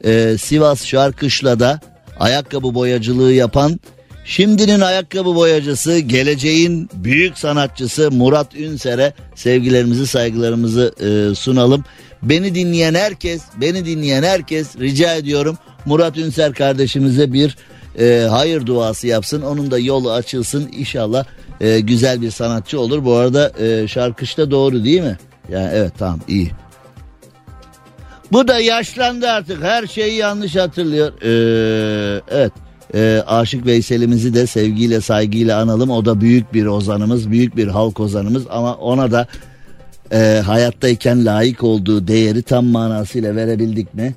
[0.05, 1.81] Ee, Sivas Şarkışla'da
[2.21, 3.81] ayakkabı boyacılığı yapan
[4.25, 11.85] Şimdinin ayakkabı boyacısı, geleceğin büyük sanatçısı Murat Ünser'e sevgilerimizi, saygılarımızı e, sunalım.
[12.25, 17.57] Beni dinleyen herkes, beni dinleyen herkes rica ediyorum Murat Ünser kardeşimize bir
[17.99, 19.43] e, hayır duası yapsın.
[19.43, 20.69] Onun da yolu açılsın.
[20.73, 21.25] İnşallah
[21.61, 23.05] e, güzel bir sanatçı olur.
[23.05, 25.19] Bu arada e, şarkışta doğru değil mi?
[25.49, 26.51] Yani evet tamam iyi.
[28.33, 29.63] Bu da yaşlandı artık.
[29.63, 31.13] Her şeyi yanlış hatırlıyor.
[31.23, 32.53] Ee, evet.
[32.95, 35.91] Ee, Aşık Veysel'imizi de sevgiyle saygıyla analım.
[35.91, 39.27] O da büyük bir ozanımız, büyük bir halk ozanımız ama ona da
[40.13, 44.15] e, hayattayken layık olduğu değeri tam manasıyla verebildik mi?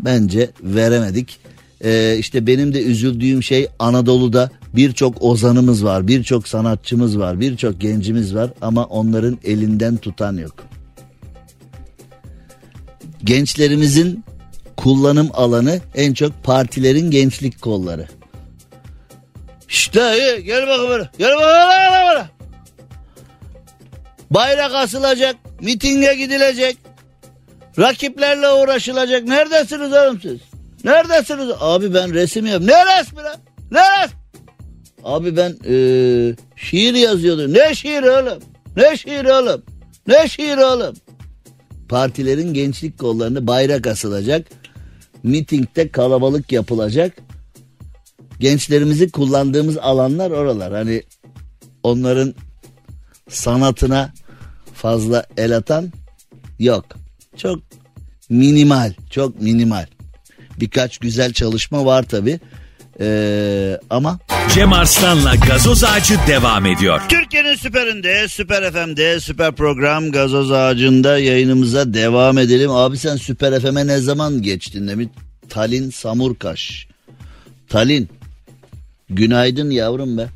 [0.00, 1.38] Bence veremedik.
[1.84, 8.34] Ee, işte benim de üzüldüğüm şey Anadolu'da birçok ozanımız var, birçok sanatçımız var, birçok gencimiz
[8.34, 10.54] var ama onların elinden tutan yok.
[13.24, 14.24] Gençlerimizin
[14.76, 18.08] kullanım alanı en çok partilerin gençlik kolları.
[19.68, 21.08] İşte gel bakalım.
[21.18, 22.24] Gel bakalım böyle.
[24.30, 26.76] Bayrak asılacak, mitinge gidilecek.
[27.78, 29.24] Rakiplerle uğraşılacak.
[29.24, 30.38] Neredesiniz oğlum siz?
[30.84, 31.48] Neredesiniz?
[31.60, 32.62] Abi ben resim yap.
[32.62, 33.36] Ne resmi lan?
[33.70, 34.18] Ne resmi?
[35.04, 37.54] Abi ben ee, şiir yazıyordum.
[37.54, 38.42] Ne şiir oğlum?
[38.76, 39.62] Ne şiir oğlum?
[40.06, 40.94] Ne şiir oğlum?
[41.88, 44.46] Partilerin gençlik kollarını bayrak asılacak
[45.24, 47.12] mitingde kalabalık yapılacak.
[48.40, 50.72] Gençlerimizi kullandığımız alanlar oralar.
[50.72, 51.02] Hani
[51.82, 52.34] onların
[53.28, 54.12] sanatına
[54.74, 55.92] fazla el atan
[56.58, 56.84] yok.
[57.36, 57.58] Çok
[58.30, 59.86] minimal, çok minimal.
[60.60, 62.40] Birkaç güzel çalışma var tabi.
[63.00, 64.18] Ee, ama
[64.54, 67.00] Cem Arslan'la gazoz ağacı devam ediyor.
[67.08, 72.70] Türkiye'nin süperinde, süper FM'de, süper program gazoz ağacında yayınımıza devam edelim.
[72.70, 75.08] Abi sen süper FM'e ne zaman geçtin demiş.
[75.48, 76.86] Talin Samurkaş.
[77.68, 78.08] Talin.
[79.10, 80.28] Günaydın yavrum be.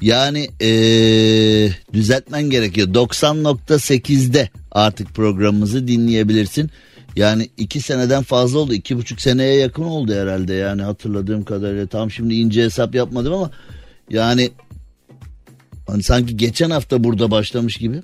[0.00, 2.88] Yani ee, düzeltmen gerekiyor.
[2.88, 6.70] 90.8'de artık programımızı dinleyebilirsin.
[7.16, 8.74] Yani iki seneden fazla oldu.
[8.74, 11.86] iki buçuk seneye yakın oldu herhalde yani hatırladığım kadarıyla.
[11.86, 13.50] Tam şimdi ince hesap yapmadım ama
[14.10, 14.50] yani
[15.86, 18.02] hani sanki geçen hafta burada başlamış gibi.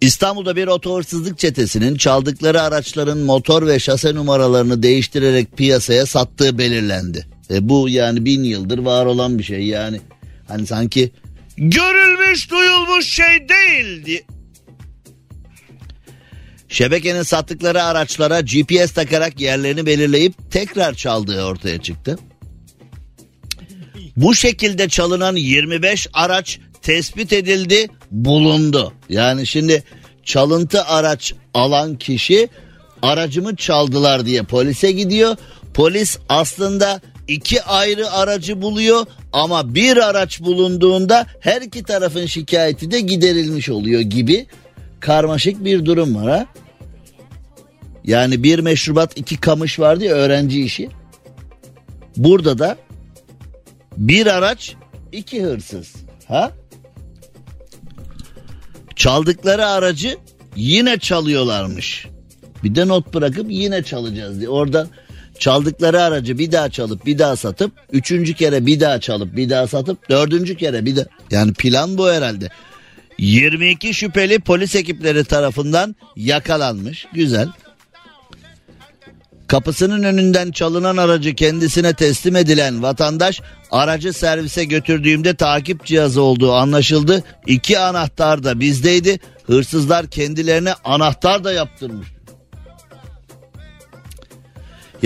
[0.00, 7.26] İstanbul'da bir oto hırsızlık çetesinin çaldıkları araçların motor ve şase numaralarını değiştirerek piyasaya sattığı belirlendi.
[7.50, 10.00] E bu yani bin yıldır var olan bir şey yani.
[10.48, 11.12] Hani sanki
[11.56, 14.24] görülmüş duyulmuş şey değildi.
[16.68, 22.18] Şebekenin sattıkları araçlara GPS takarak yerlerini belirleyip tekrar çaldığı ortaya çıktı.
[24.16, 28.92] Bu şekilde çalınan 25 araç tespit edildi, bulundu.
[29.08, 29.84] Yani şimdi
[30.24, 32.48] çalıntı araç alan kişi
[33.02, 35.36] aracımı çaldılar diye polise gidiyor.
[35.74, 43.00] Polis aslında iki ayrı aracı buluyor ama bir araç bulunduğunda her iki tarafın şikayeti de
[43.00, 44.46] giderilmiş oluyor gibi
[45.00, 46.46] karmaşık bir durum var ha.
[48.04, 50.88] Yani bir meşrubat iki kamış vardı ya öğrenci işi.
[52.16, 52.76] Burada da
[53.96, 54.74] bir araç
[55.12, 55.94] iki hırsız.
[56.28, 56.52] Ha?
[58.96, 60.18] Çaldıkları aracı
[60.56, 62.06] yine çalıyorlarmış.
[62.64, 64.48] Bir de not bırakıp yine çalacağız diye.
[64.48, 64.88] Oradan
[65.40, 69.66] çaldıkları aracı bir daha çalıp bir daha satıp üçüncü kere bir daha çalıp bir daha
[69.66, 72.48] satıp dördüncü kere bir de yani plan bu herhalde.
[73.18, 77.06] 22 şüpheli polis ekipleri tarafından yakalanmış.
[77.12, 77.48] Güzel.
[79.48, 87.24] Kapısının önünden çalınan aracı kendisine teslim edilen vatandaş aracı servise götürdüğümde takip cihazı olduğu anlaşıldı.
[87.46, 89.18] İki anahtar da bizdeydi.
[89.46, 92.15] Hırsızlar kendilerine anahtar da yaptırmış.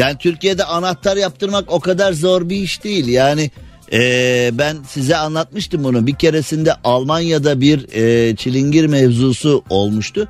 [0.01, 3.09] Yani Türkiye'de anahtar yaptırmak o kadar zor bir iş değil.
[3.09, 3.51] Yani
[3.93, 6.07] ee, ben size anlatmıştım bunu.
[6.07, 10.29] Bir keresinde Almanya'da bir e, çilingir mevzusu olmuştu.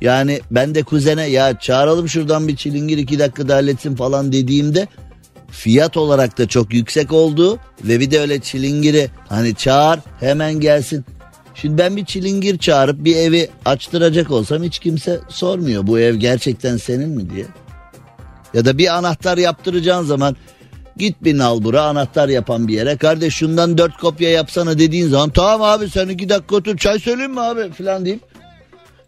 [0.00, 4.88] Yani ben de kuzene ya çağıralım şuradan bir çilingir iki dakikada halletsin falan dediğimde
[5.50, 11.04] fiyat olarak da çok yüksek oldu ve bir de öyle çilingiri hani çağır hemen gelsin.
[11.54, 16.76] Şimdi ben bir çilingir çağırıp bir evi açtıracak olsam hiç kimse sormuyor bu ev gerçekten
[16.76, 17.46] senin mi diye.
[18.54, 20.36] Ya da bir anahtar yaptıracağın zaman
[20.96, 22.96] git bir nalbura anahtar yapan bir yere.
[22.96, 27.32] Kardeş şundan dört kopya yapsana dediğin zaman tamam abi sen iki dakika otur çay söyleyeyim
[27.32, 28.20] mi abi falan deyip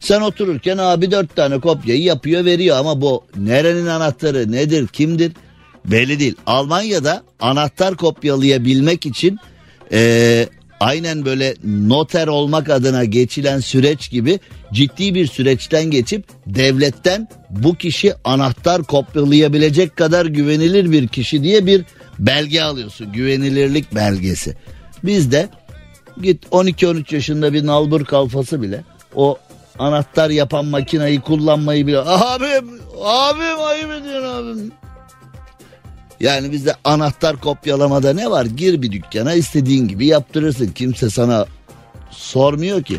[0.01, 5.32] sen otururken abi dört tane kopyayı yapıyor veriyor ama bu nerenin anahtarı nedir kimdir
[5.84, 6.34] belli değil.
[6.47, 9.38] Almanya'da anahtar kopyalayabilmek için
[9.92, 10.49] ee,
[10.81, 14.41] aynen böyle noter olmak adına geçilen süreç gibi
[14.72, 21.85] ciddi bir süreçten geçip devletten bu kişi anahtar kopyalayabilecek kadar güvenilir bir kişi diye bir
[22.18, 23.12] belge alıyorsun.
[23.12, 24.57] Güvenilirlik belgesi.
[25.05, 25.49] Bizde
[26.22, 29.39] git 12-13 yaşında bir nalbur kalfası bile o
[29.79, 34.72] anahtar yapan makinayı kullanmayı bile abim abim ayıp ediyorsun abim.
[36.21, 38.47] Yani bizde anahtar kopyalamada ne var?
[38.47, 40.67] Gir bir dükkana istediğin gibi yaptırırsın.
[40.67, 41.47] Kimse sana
[42.11, 42.99] sormuyor ki.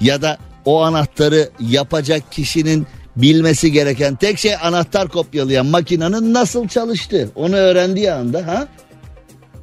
[0.00, 2.86] Ya da o anahtarı yapacak kişinin
[3.16, 7.30] bilmesi gereken tek şey anahtar kopyalayan makinenin nasıl çalıştığı.
[7.34, 8.68] Onu öğrendiği anda ha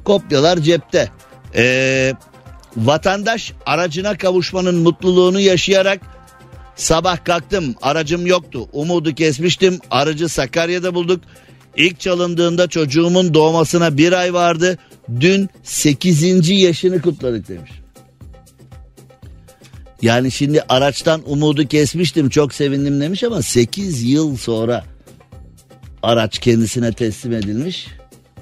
[0.04, 1.10] kopyalar cepte.
[1.56, 2.12] Ee,
[2.76, 6.00] vatandaş aracına kavuşmanın mutluluğunu yaşayarak
[6.76, 11.20] sabah kalktım aracım yoktu umudu kesmiştim aracı Sakarya'da bulduk.
[11.76, 14.78] İlk çalındığında çocuğumun doğmasına bir ay vardı.
[15.20, 16.50] Dün 8.
[16.50, 17.70] yaşını kutladık demiş.
[20.02, 24.84] Yani şimdi araçtan umudu kesmiştim çok sevindim demiş ama 8 yıl sonra
[26.02, 27.86] araç kendisine teslim edilmiş.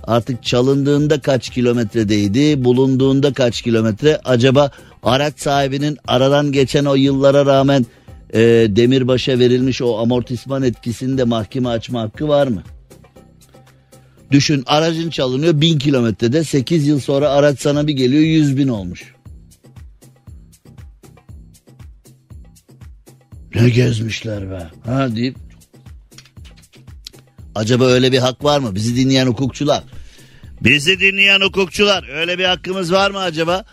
[0.04, 4.20] Artık çalındığında kaç kilometredeydi, bulunduğunda kaç kilometre?
[4.24, 4.70] Acaba
[5.02, 7.86] araç sahibinin aradan geçen o yıllara rağmen
[8.34, 12.62] e, demirbaşa verilmiş o amortisman etkisinde mahkeme açma hakkı var mı?
[14.32, 19.14] Düşün aracın çalınıyor bin kilometrede 8 yıl sonra araç sana bir geliyor 100 bin olmuş.
[23.54, 25.36] Ne gezmişler be ha deyip
[27.54, 28.74] Acaba öyle bir hak var mı?
[28.74, 29.84] Bizi dinleyen hukukçular.
[30.60, 33.64] Bizi dinleyen hukukçular öyle bir hakkımız var mı acaba?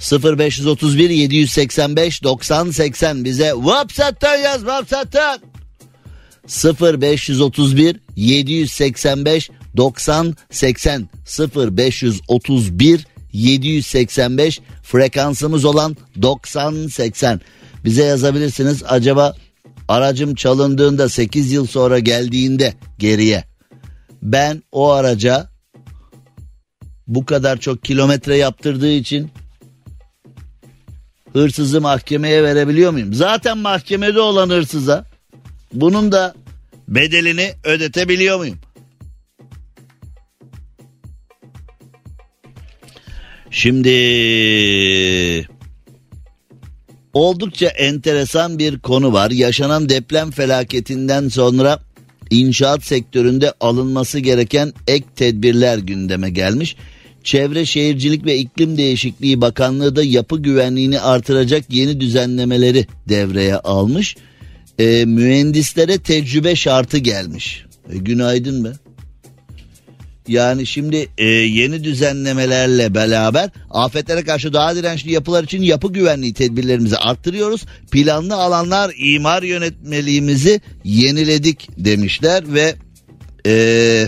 [0.00, 5.40] 0531 785 90 80 bize WhatsApp'tan yaz WhatsApp'tan.
[6.48, 11.08] 0531 785 90 80
[11.76, 17.40] 0531 785 frekansımız olan 90 80
[17.84, 19.34] bize yazabilirsiniz acaba
[19.88, 23.44] aracım çalındığında 8 yıl sonra geldiğinde geriye
[24.22, 25.48] ben o araca
[27.06, 29.30] bu kadar çok kilometre yaptırdığı için
[31.32, 33.14] hırsızı mahkemeye verebiliyor muyum?
[33.14, 35.04] Zaten mahkemede olan hırsıza
[35.72, 36.34] bunun da
[36.88, 38.58] bedelini ödetebiliyor muyum?
[43.50, 43.88] Şimdi
[47.12, 49.30] oldukça enteresan bir konu var.
[49.30, 51.80] Yaşanan deprem felaketinden sonra
[52.30, 56.76] inşaat sektöründe alınması gereken ek tedbirler gündeme gelmiş.
[57.24, 64.16] Çevre Şehircilik ve İklim Değişikliği Bakanlığı da yapı güvenliğini artıracak yeni düzenlemeleri devreye almış.
[64.78, 67.64] E, mühendislere tecrübe şartı gelmiş.
[67.92, 68.68] E, günaydın be.
[70.28, 76.96] Yani şimdi e, yeni düzenlemelerle beraber afetlere karşı daha dirençli yapılar için yapı güvenliği tedbirlerimizi
[76.96, 77.64] arttırıyoruz.
[77.90, 82.74] Planlı alanlar imar yönetmeliğimizi yeniledik demişler ve
[83.46, 84.06] e,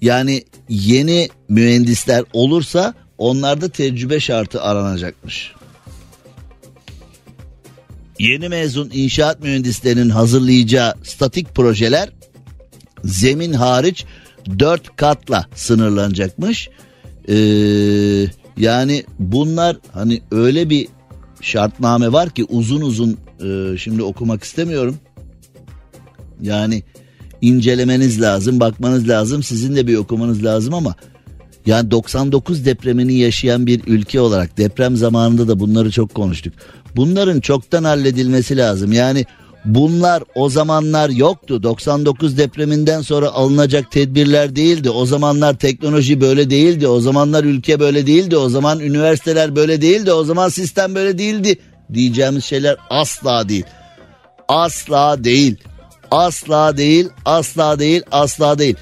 [0.00, 5.52] yani yeni mühendisler olursa onlarda tecrübe şartı aranacakmış.
[8.18, 12.08] Yeni mezun inşaat mühendislerinin hazırlayacağı statik projeler
[13.04, 14.04] zemin hariç
[14.58, 16.70] dört katla sınırlanacakmış.
[17.28, 17.34] Ee,
[18.56, 20.88] yani bunlar hani öyle bir
[21.40, 24.96] şartname var ki uzun uzun e, şimdi okumak istemiyorum.
[26.42, 26.82] Yani
[27.40, 30.94] incelemeniz lazım, bakmanız lazım, sizin de bir okumanız lazım ama
[31.66, 36.54] yani 99 depremini yaşayan bir ülke olarak deprem zamanında da bunları çok konuştuk.
[36.96, 38.92] Bunların çoktan halledilmesi lazım.
[38.92, 39.26] Yani
[39.64, 41.62] Bunlar o zamanlar yoktu.
[41.62, 44.90] 99 depreminden sonra alınacak tedbirler değildi.
[44.90, 46.88] O zamanlar teknoloji böyle değildi.
[46.88, 48.36] O zamanlar ülke böyle değildi.
[48.36, 50.12] O zaman üniversiteler böyle değildi.
[50.12, 51.58] O zaman sistem böyle değildi.
[51.94, 53.64] Diyeceğimiz şeyler asla değil.
[54.48, 55.56] Asla değil.
[56.10, 58.76] Asla değil, asla değil, asla değil.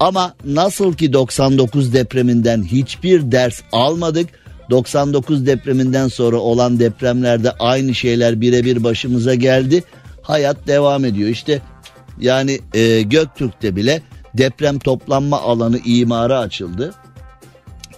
[0.00, 4.28] Ama nasıl ki 99 depreminden hiçbir ders almadık.
[4.70, 9.84] 99 depreminden sonra olan depremlerde aynı şeyler birebir başımıza geldi.
[10.28, 11.28] Hayat devam ediyor.
[11.28, 11.62] İşte
[12.20, 14.02] yani e, Göktürk'te bile
[14.34, 16.94] deprem toplanma alanı imara açıldı.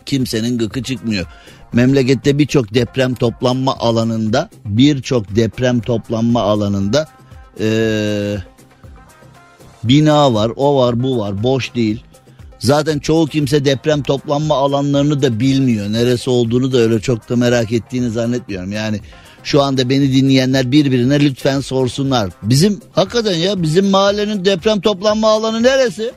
[0.07, 1.27] Kimsenin gıkı çıkmıyor.
[1.73, 7.09] Memlekette birçok deprem toplanma alanında birçok deprem toplanma alanında
[7.61, 8.37] ee,
[9.85, 12.05] bina var o var bu var boş değil.
[12.59, 15.93] Zaten çoğu kimse deprem toplanma alanlarını da bilmiyor.
[15.93, 18.73] Neresi olduğunu da öyle çok da merak ettiğini zannetmiyorum.
[18.73, 19.01] Yani
[19.45, 22.31] şu anda beni dinleyenler birbirine lütfen sorsunlar.
[22.43, 26.13] Bizim hakikaten ya bizim mahallenin deprem toplanma alanı neresi?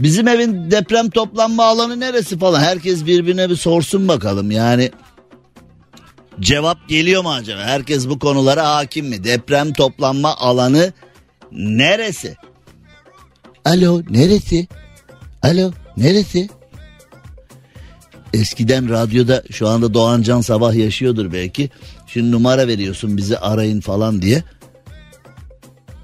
[0.00, 2.60] Bizim evin deprem toplanma alanı neresi falan.
[2.60, 4.90] Herkes birbirine bir sorsun bakalım yani.
[6.40, 7.60] Cevap geliyor mu acaba?
[7.60, 9.24] Herkes bu konulara hakim mi?
[9.24, 10.92] Deprem toplanma alanı
[11.52, 12.36] neresi?
[13.64, 14.66] Alo neresi?
[15.42, 16.48] Alo neresi?
[18.34, 21.70] Eskiden radyoda şu anda Doğan Can sabah yaşıyordur belki.
[22.06, 24.42] Şimdi numara veriyorsun bizi arayın falan diye.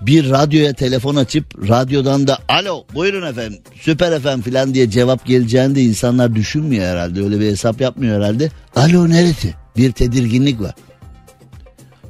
[0.00, 5.74] Bir radyoya telefon açıp radyodan da alo buyurun efendim süper efendim falan diye cevap geleceğini
[5.74, 7.22] de insanlar düşünmüyor herhalde.
[7.22, 8.50] Öyle bir hesap yapmıyor herhalde.
[8.76, 9.54] Alo neresi?
[9.76, 10.74] Bir tedirginlik var.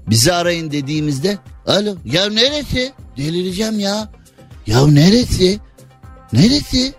[0.07, 2.93] Bizi arayın dediğimizde alo ya neresi?
[3.17, 4.09] Delireceğim ya.
[4.67, 5.59] Ya neresi?
[6.33, 6.95] Neresi?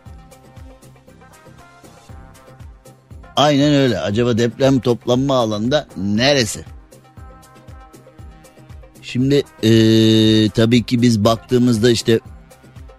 [3.36, 4.00] Aynen öyle.
[4.00, 6.66] Acaba deprem toplanma alanında neresi?
[9.02, 12.20] Şimdi ee, tabii ki biz baktığımızda işte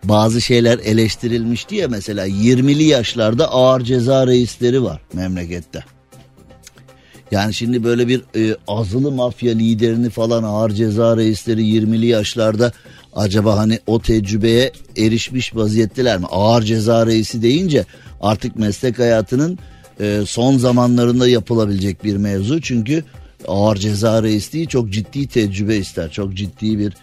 [0.05, 5.85] bazı şeyler eleştirilmişti ya mesela 20'li yaşlarda ağır ceza reisleri var memlekette.
[7.31, 12.73] Yani şimdi böyle bir e, azılı mafya liderini falan ağır ceza reisleri 20'li yaşlarda
[13.13, 16.27] acaba hani o tecrübeye erişmiş vaziyetteler mi?
[16.31, 17.85] Ağır ceza reisi deyince
[18.21, 19.59] artık meslek hayatının
[20.01, 22.61] e, son zamanlarında yapılabilecek bir mevzu.
[22.61, 23.05] Çünkü
[23.49, 26.11] ağır ceza reisliği çok ciddi tecrübe ister.
[26.11, 26.95] Çok ciddi bir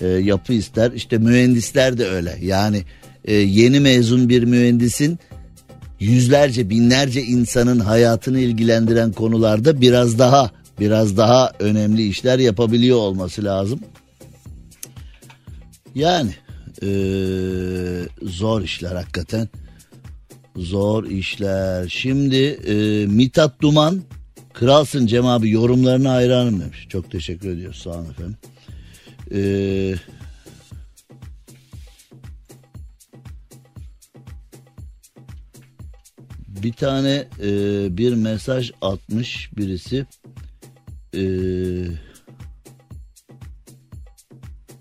[0.00, 0.92] e, yapı ister.
[0.92, 2.38] İşte mühendisler de öyle.
[2.42, 2.82] Yani
[3.24, 5.18] e, yeni mezun bir mühendisin
[6.00, 13.80] yüzlerce binlerce insanın hayatını ilgilendiren konularda biraz daha biraz daha önemli işler yapabiliyor olması lazım.
[15.94, 16.30] Yani
[16.82, 16.86] ee,
[18.22, 19.48] zor işler hakikaten.
[20.56, 21.88] Zor işler.
[21.88, 24.02] Şimdi e, Mithat Duman
[24.52, 26.86] kralsın Cem abi yorumlarına hayranım demiş.
[26.88, 28.36] Çok teşekkür ediyoruz sağ olun efendim.
[29.30, 29.94] Eee
[36.64, 37.48] bir tane e,
[37.96, 40.06] bir mesaj atmış birisi.
[41.14, 41.22] E,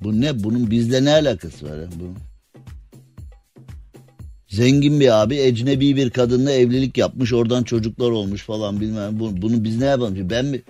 [0.01, 0.43] bu ne?
[0.43, 1.77] Bunun bizle ne alakası var?
[1.77, 1.87] Ya?
[1.99, 2.32] Bu?
[4.53, 9.19] Zengin bir abi ecnebi bir kadınla evlilik yapmış oradan çocuklar olmuş falan bilmem.
[9.19, 10.29] Bunu, bunu biz ne yapalım?
[10.29, 10.61] Ben mi?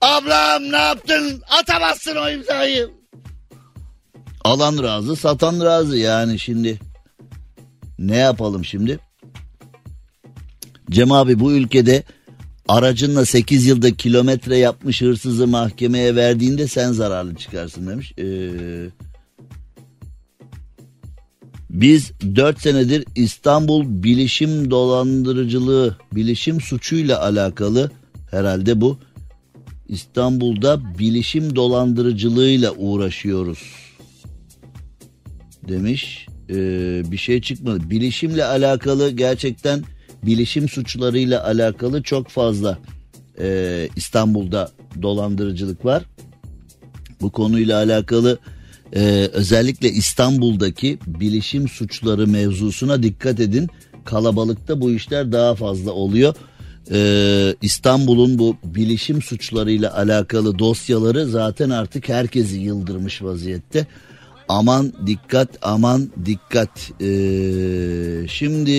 [0.00, 1.42] Ablam ne yaptın?
[1.60, 2.90] Atamazsın o imzayı.
[4.44, 6.80] Alan razı satan razı yani şimdi.
[7.98, 8.98] Ne yapalım şimdi?
[10.90, 12.02] Cem abi bu ülkede
[12.68, 18.12] aracınla 8 yılda kilometre yapmış hırsızı mahkemeye verdiğinde sen zararlı çıkarsın demiş.
[18.18, 18.50] Ee,
[21.70, 27.90] biz 4 senedir İstanbul bilişim dolandırıcılığı, bilişim suçuyla alakalı
[28.30, 28.98] herhalde bu.
[29.88, 33.58] İstanbul'da bilişim dolandırıcılığıyla uğraşıyoruz
[35.68, 36.26] demiş.
[36.50, 37.90] Ee, bir şey çıkmadı.
[37.90, 39.84] Bilişimle alakalı gerçekten
[40.22, 42.78] bilişim suçlarıyla alakalı çok fazla
[43.40, 44.70] e, İstanbul'da
[45.02, 46.02] dolandırıcılık var.
[47.20, 48.38] Bu konuyla alakalı
[48.92, 53.68] e, özellikle İstanbul'daki bilişim suçları mevzusuna dikkat edin.
[54.04, 56.34] Kalabalıkta bu işler daha fazla oluyor.
[56.90, 63.86] Ee, İstanbul'un bu bilişim suçlarıyla alakalı dosyaları zaten artık herkesi yıldırmış vaziyette.
[64.48, 66.90] Aman dikkat aman dikkat.
[67.00, 68.78] Ee, şimdi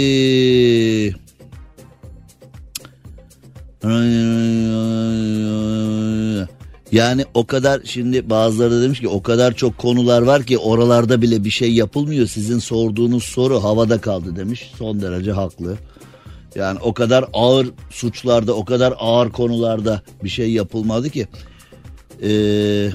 [6.92, 11.22] yani o kadar şimdi bazıları da demiş ki o kadar çok konular var ki oralarda
[11.22, 12.28] bile bir şey yapılmıyor.
[12.28, 14.72] Sizin sorduğunuz soru havada kaldı demiş.
[14.78, 15.78] Son derece haklı.
[16.56, 21.28] Yani o kadar ağır suçlarda, o kadar ağır konularda bir şey yapılmadı ki.
[22.24, 22.90] Ee,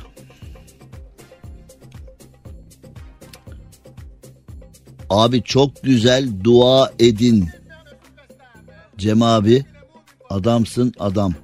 [5.10, 7.48] abi çok güzel dua edin.
[8.98, 9.64] Cem abi
[10.30, 11.34] adamsın adam.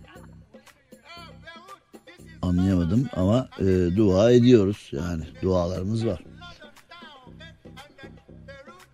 [2.43, 3.64] Anlayamadım ama e,
[3.97, 6.24] dua ediyoruz yani dualarımız var.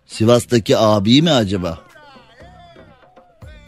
[0.05, 1.79] Sivas'taki abi mi acaba?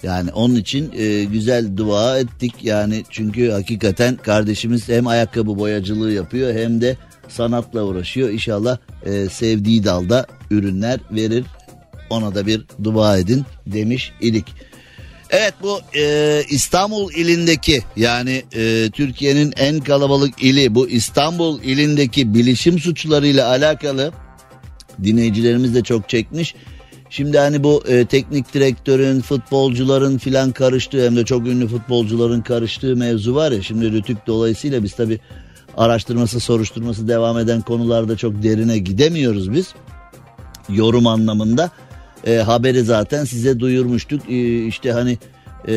[0.04, 6.54] Yani onun için e, güzel dua ettik yani çünkü hakikaten kardeşimiz hem ayakkabı boyacılığı yapıyor
[6.54, 8.30] hem de sanatla uğraşıyor.
[8.30, 11.46] İnşallah e, sevdiği dalda ürünler verir
[12.10, 14.46] ona da bir dua edin demiş idik.
[15.30, 22.80] Evet bu e, İstanbul ilindeki yani e, Türkiye'nin en kalabalık ili bu İstanbul ilindeki bilişim
[22.80, 24.12] suçlarıyla alakalı
[25.04, 26.56] dinleyicilerimiz de çok çekmiş.
[27.10, 32.96] Şimdi hani bu e, teknik direktörün, futbolcuların filan karıştığı hem de çok ünlü futbolcuların karıştığı
[32.96, 33.62] mevzu var ya.
[33.62, 35.20] Şimdi Rütük dolayısıyla biz tabi
[35.78, 39.74] araştırması, soruşturması devam eden konularda çok derine gidemiyoruz biz.
[40.70, 41.72] Yorum anlamında.
[42.28, 44.30] E, haberi zaten size duyurmuştuk.
[44.30, 45.17] E, işte hani
[45.67, 45.74] e,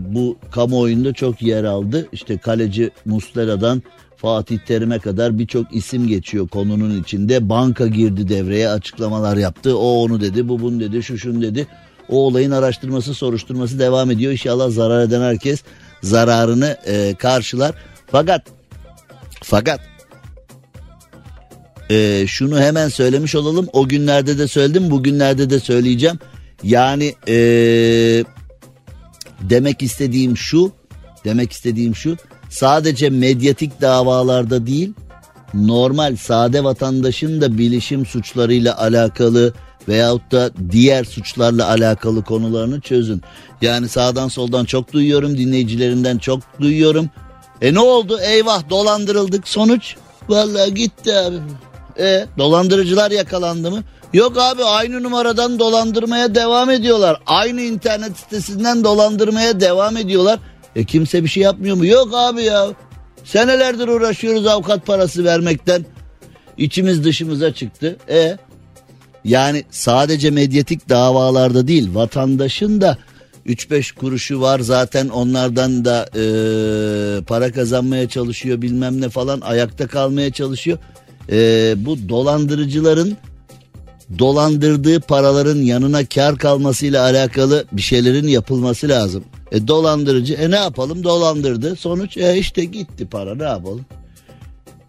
[0.00, 2.08] bu kamuoyunda çok yer aldı.
[2.12, 3.82] İşte kaleci Muslera'dan
[4.16, 7.48] Fatih Terim'e kadar birçok isim geçiyor konunun içinde.
[7.48, 9.78] Banka girdi devreye açıklamalar yaptı.
[9.78, 11.66] O onu dedi, bu bunu dedi, şu şunu dedi.
[12.08, 14.32] O olayın araştırması, soruşturması devam ediyor.
[14.32, 15.62] İnşallah zarar eden herkes
[16.02, 17.74] zararını e, karşılar.
[18.06, 18.42] Fakat
[19.42, 19.80] fakat
[21.92, 23.68] e, şunu hemen söylemiş olalım.
[23.72, 26.18] O günlerde de söyledim, bugünlerde de söyleyeceğim.
[26.62, 27.34] Yani e,
[29.40, 30.72] demek istediğim şu,
[31.24, 32.16] demek istediğim şu
[32.50, 34.92] sadece medyatik davalarda değil
[35.54, 39.54] normal sade vatandaşın da bilişim suçlarıyla alakalı
[39.88, 43.22] veyahut da diğer suçlarla alakalı konularını çözün.
[43.62, 47.10] Yani sağdan soldan çok duyuyorum dinleyicilerinden çok duyuyorum.
[47.60, 49.96] E ne oldu eyvah dolandırıldık sonuç
[50.28, 51.36] vallahi gitti abi.
[51.98, 53.82] E dolandırıcılar yakalandı mı?
[54.12, 57.20] Yok abi aynı numaradan dolandırmaya devam ediyorlar.
[57.26, 60.38] Aynı internet sitesinden dolandırmaya devam ediyorlar.
[60.76, 61.86] E kimse bir şey yapmıyor mu?
[61.86, 62.68] Yok abi ya.
[63.24, 65.84] Senelerdir uğraşıyoruz avukat parası vermekten.
[66.58, 67.96] İçimiz dışımıza çıktı.
[68.08, 68.36] E
[69.24, 72.98] yani sadece medyatik davalarda değil vatandaşın da
[73.46, 76.24] 3-5 kuruşu var zaten onlardan da e,
[77.24, 80.78] para kazanmaya çalışıyor bilmem ne falan ayakta kalmaya çalışıyor.
[81.32, 83.16] E, bu dolandırıcıların
[84.18, 89.24] dolandırdığı paraların yanına kar kalmasıyla alakalı bir şeylerin yapılması lazım.
[89.52, 93.86] E dolandırıcı e ne yapalım dolandırdı sonuç e işte gitti para ne yapalım.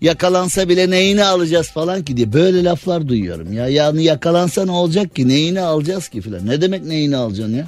[0.01, 3.67] Yakalansa bile neyini alacağız falan ki diye böyle laflar duyuyorum ya.
[3.67, 6.47] Yani yakalansa ne olacak ki neyini alacağız ki falan.
[6.47, 7.67] Ne demek neyini alacaksın ya?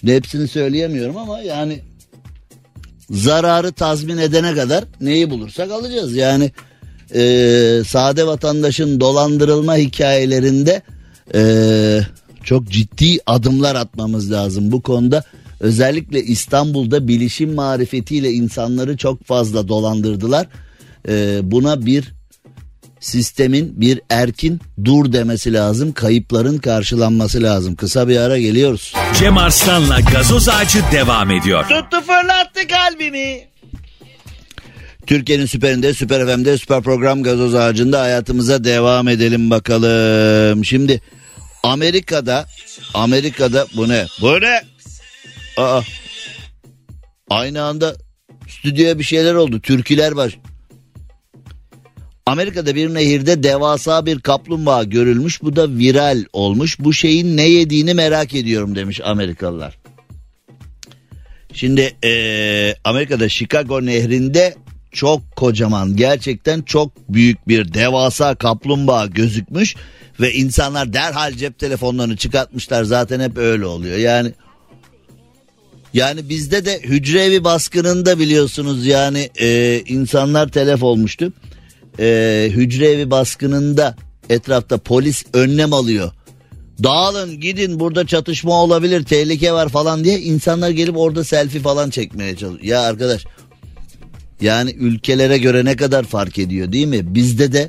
[0.00, 1.80] Şimdi hepsini söyleyemiyorum ama yani
[3.10, 6.16] zararı tazmin edene kadar neyi bulursak alacağız.
[6.16, 6.50] Yani
[7.14, 10.82] e, sade vatandaşın dolandırılma hikayelerinde
[11.34, 11.42] e,
[12.44, 15.24] çok ciddi adımlar atmamız lazım bu konuda.
[15.60, 20.46] Özellikle İstanbul'da bilişim marifetiyle insanları çok fazla dolandırdılar.
[21.08, 22.12] E, buna bir
[23.00, 25.92] sistemin bir erkin dur demesi lazım.
[25.92, 27.74] Kayıpların karşılanması lazım.
[27.76, 28.92] Kısa bir ara geliyoruz.
[29.18, 31.62] Cem Arslan'la gazoz ağacı devam ediyor.
[31.62, 33.40] Tuttu fırlattı kalbimi.
[35.08, 40.64] Türkiye'nin süperinde, süper FM'de, süper program gazoz ağacında hayatımıza devam edelim bakalım.
[40.64, 41.00] Şimdi
[41.62, 42.46] Amerika'da,
[42.94, 44.06] Amerika'da bu ne?
[44.20, 44.60] Bu ne?
[45.56, 45.80] Aa,
[47.30, 47.96] aynı anda
[48.48, 49.60] stüdyoya bir şeyler oldu.
[49.60, 50.38] Türküler var.
[52.26, 55.42] Amerika'da bir nehirde devasa bir kaplumbağa görülmüş.
[55.42, 56.80] Bu da viral olmuş.
[56.80, 59.78] Bu şeyin ne yediğini merak ediyorum demiş Amerikalılar.
[61.52, 64.54] Şimdi ee, Amerika'da Chicago nehrinde
[64.92, 69.76] çok kocaman gerçekten çok büyük bir devasa kaplumbağa gözükmüş
[70.20, 72.84] ve insanlar derhal cep telefonlarını çıkartmışlar.
[72.84, 73.96] Zaten hep öyle oluyor.
[73.96, 74.32] Yani
[75.94, 81.32] yani bizde de hücre evi baskınında biliyorsunuz yani e, insanlar telef olmuştu.
[81.98, 83.96] E, hücre evi baskınında
[84.30, 86.12] etrafta polis önlem alıyor.
[86.82, 92.36] Dağılın gidin burada çatışma olabilir tehlike var falan diye insanlar gelip orada selfie falan çekmeye
[92.36, 93.24] çalışıyor ya arkadaş
[94.40, 97.14] yani ülkelere göre ne kadar fark ediyor değil mi?
[97.14, 97.68] Bizde de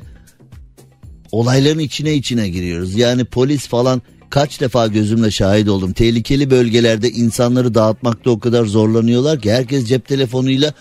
[1.32, 2.94] olayların içine içine giriyoruz.
[2.94, 5.92] Yani polis falan kaç defa gözümle şahit oldum.
[5.92, 10.74] Tehlikeli bölgelerde insanları dağıtmakta o kadar zorlanıyorlar ki herkes cep telefonuyla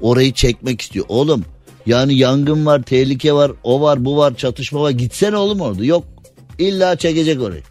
[0.00, 1.04] orayı çekmek istiyor.
[1.08, 1.44] Oğlum
[1.86, 4.90] yani yangın var, tehlike var, o var, bu var, çatışma var.
[4.90, 5.84] Gitsene oğlum orada.
[5.84, 6.04] Yok
[6.58, 7.62] illa çekecek orayı.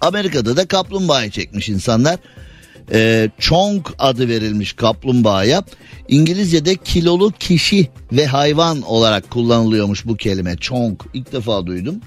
[0.00, 2.18] Amerika'da da kaplumbağayı çekmiş insanlar
[2.92, 5.64] e, chong adı verilmiş kaplumbağaya.
[6.08, 11.00] İngilizce'de kilolu kişi ve hayvan olarak kullanılıyormuş bu kelime chong.
[11.14, 12.00] İlk defa duydum.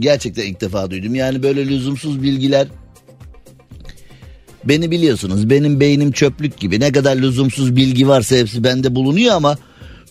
[0.00, 1.14] Gerçekten ilk defa duydum.
[1.14, 2.68] Yani böyle lüzumsuz bilgiler
[4.64, 9.58] Beni biliyorsunuz benim beynim çöplük gibi ne kadar lüzumsuz bilgi varsa hepsi bende bulunuyor ama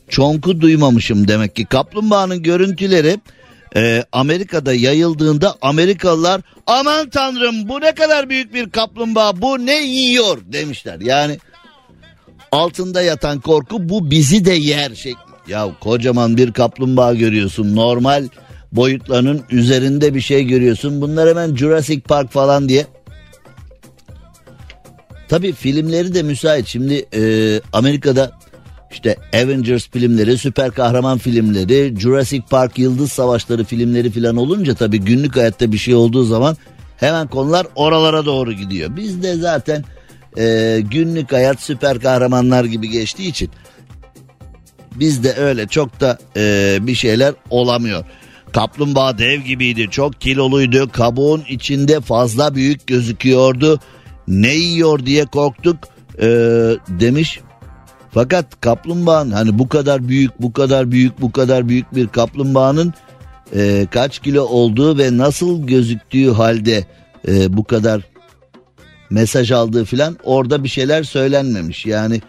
[0.09, 1.65] çonku duymamışım demek ki.
[1.65, 3.19] Kaplumbağanın görüntüleri
[3.75, 10.37] e, Amerika'da yayıldığında Amerikalılar aman tanrım bu ne kadar büyük bir kaplumbağa bu ne yiyor
[10.45, 10.99] demişler.
[10.99, 11.37] Yani
[12.51, 15.31] altında yatan korku bu bizi de yer şekli.
[15.47, 18.27] Ya kocaman bir kaplumbağa görüyorsun normal
[18.71, 21.01] boyutlarının üzerinde bir şey görüyorsun.
[21.01, 22.85] Bunlar hemen Jurassic Park falan diye
[25.31, 26.67] Tabi filmleri de müsait.
[26.67, 27.21] Şimdi e,
[27.73, 28.31] Amerika'da
[28.91, 35.35] işte Avengers filmleri, süper kahraman filmleri, Jurassic Park Yıldız Savaşları filmleri falan olunca tabi günlük
[35.35, 36.57] hayatta bir şey olduğu zaman
[36.97, 38.95] hemen konular oralara doğru gidiyor.
[38.95, 39.83] Biz de zaten
[40.37, 43.49] e, günlük hayat süper kahramanlar gibi geçtiği için
[44.95, 48.05] bizde öyle çok da e, bir şeyler olamıyor.
[48.53, 53.79] Kaplumbağa dev gibiydi, çok kiloluydu, kabuğun içinde fazla büyük gözüküyordu
[54.27, 55.77] ne yiyor diye korktuk
[56.19, 56.27] ee,
[56.87, 57.39] demiş.
[58.13, 62.93] Fakat kaplumbağanın hani bu kadar büyük bu kadar büyük bu kadar büyük bir kaplumbağanın
[63.55, 66.85] e, kaç kilo olduğu ve nasıl gözüktüğü halde
[67.27, 68.01] e, bu kadar
[69.09, 71.85] mesaj aldığı filan orada bir şeyler söylenmemiş.
[71.85, 72.21] Yani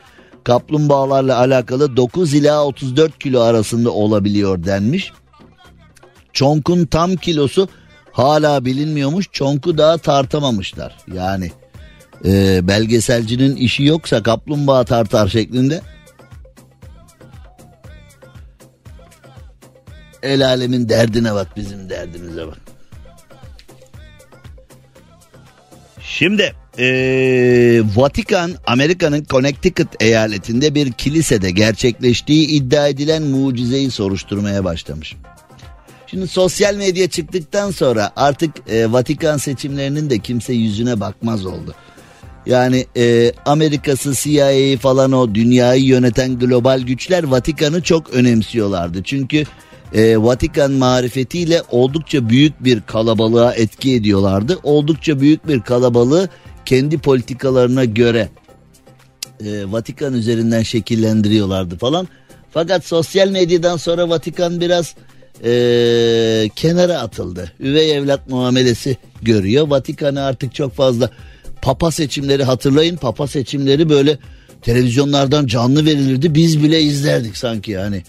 [0.44, 5.12] kaplumbağalarla alakalı 9 ila 34 kilo arasında olabiliyor denmiş.
[6.32, 7.68] Çonk'un tam kilosu
[8.12, 9.28] hala bilinmiyormuş.
[9.32, 10.96] Çonk'u daha tartamamışlar.
[11.14, 11.50] Yani
[12.24, 15.80] e, belgeselcinin işi yoksa kaplumbağa tartar şeklinde
[20.22, 22.58] el alemin derdine bak bizim derdimize bak.
[26.00, 35.16] Şimdi ee, Vatikan Amerika'nın Connecticut eyaletinde bir kilisede gerçekleştiği iddia edilen mucizeyi soruşturmaya başlamış.
[36.06, 41.74] Şimdi sosyal medya çıktıktan sonra artık e, Vatikan seçimlerinin de kimse yüzüne bakmaz oldu.
[42.46, 49.02] Yani e, Amerika'sı CIA falan o dünyayı yöneten global güçler Vatikan'ı çok önemsiyorlardı.
[49.02, 49.44] Çünkü
[49.94, 54.58] e, Vatikan marifetiyle oldukça büyük bir kalabalığa etki ediyorlardı.
[54.62, 56.28] Oldukça büyük bir kalabalığı
[56.64, 58.28] kendi politikalarına göre
[59.44, 62.08] e, Vatikan üzerinden şekillendiriyorlardı falan.
[62.50, 64.94] Fakat sosyal medyadan sonra Vatikan biraz
[65.44, 67.52] e, kenara atıldı.
[67.60, 69.68] Üvey evlat muamelesi görüyor.
[69.68, 71.10] Vatikan'ı artık çok fazla
[71.62, 72.96] Papa seçimleri hatırlayın.
[72.96, 74.18] Papa seçimleri böyle
[74.62, 76.34] televizyonlardan canlı verilirdi.
[76.34, 78.02] Biz bile izlerdik sanki yani.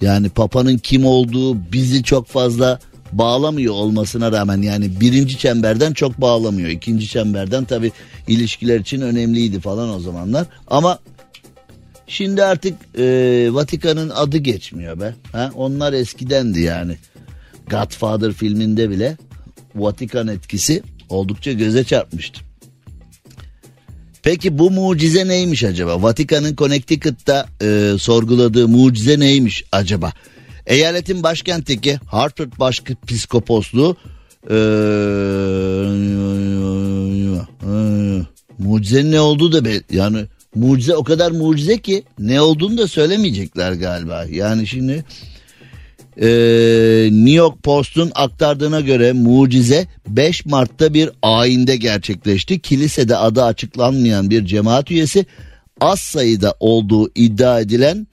[0.00, 2.78] Yani Papa'nın kim olduğu bizi çok fazla
[3.12, 6.68] bağlamıyor olmasına rağmen yani birinci çemberden çok bağlamıyor.
[6.68, 7.92] İkinci çemberden tabi
[8.28, 10.46] ilişkiler için önemliydi falan o zamanlar.
[10.66, 10.98] Ama
[12.06, 13.04] şimdi artık e,
[13.50, 15.14] Vatikan'ın adı geçmiyor be.
[15.32, 15.50] Ha?
[15.54, 16.96] Onlar eskidendi yani.
[17.70, 19.16] Godfather filminde bile
[19.74, 22.40] Vatikan etkisi oldukça göze çarpmıştı.
[24.22, 26.02] Peki bu mucize neymiş acaba?
[26.02, 30.12] Vatikan'ın Connecticut'ta e, sorguladığı mucize neymiş acaba?
[30.66, 33.96] Eyaletin başkentteki Hartford Başpiskoposluğu
[34.50, 34.58] e,
[38.58, 43.72] mucizenin ne olduğu da be, yani mucize o kadar mucize ki ne olduğunu da söylemeyecekler
[43.72, 44.24] galiba.
[44.30, 45.04] Yani şimdi
[46.22, 52.60] ee, New York Post'un aktardığına göre mucize 5 Mart'ta bir ayinde gerçekleşti.
[52.60, 55.26] Kilisede adı açıklanmayan bir cemaat üyesi
[55.80, 58.06] az sayıda olduğu iddia edilen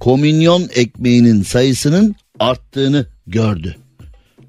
[0.00, 3.76] komünyon ekmeğinin sayısının arttığını gördü.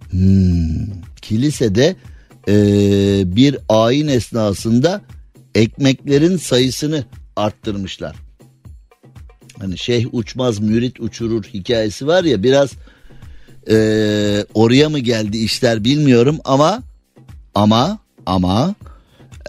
[0.09, 0.87] Hmm,
[1.21, 1.95] kilisede
[2.47, 2.55] e,
[3.35, 5.01] bir ayin esnasında
[5.55, 7.03] ekmeklerin sayısını
[7.35, 8.24] arttırmışlar
[9.59, 12.71] hani şeyh uçmaz mürit uçurur hikayesi var ya biraz
[13.69, 13.77] e,
[14.53, 16.83] oraya mı geldi işler bilmiyorum ama
[17.55, 18.75] ama ama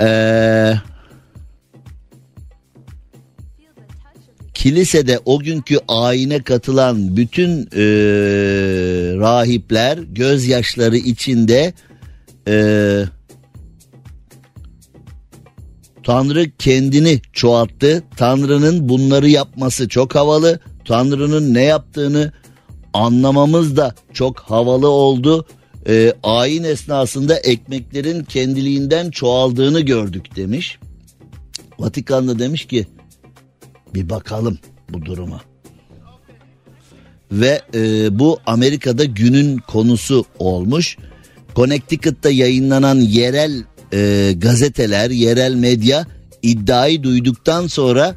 [0.00, 0.09] e,
[4.54, 7.84] kilisede o günkü ayine katılan bütün e,
[9.18, 11.72] rahipler gözyaşları içinde
[12.48, 13.04] e,
[16.07, 18.04] Tanrı kendini çoğalttı.
[18.16, 20.61] Tanrı'nın bunları yapması çok havalı.
[20.84, 22.32] Tanrı'nın ne yaptığını
[22.92, 25.46] anlamamız da çok havalı oldu.
[25.88, 30.78] E, ayin esnasında ekmeklerin kendiliğinden çoğaldığını gördük demiş.
[31.78, 32.86] Vatikan'da demiş ki
[33.94, 35.40] bir bakalım bu duruma.
[37.32, 40.96] Ve e, bu Amerika'da günün konusu olmuş.
[41.57, 43.64] Connecticut'ta yayınlanan yerel
[43.97, 46.07] e, gazeteler, yerel medya
[46.42, 48.14] iddiayı duyduktan sonra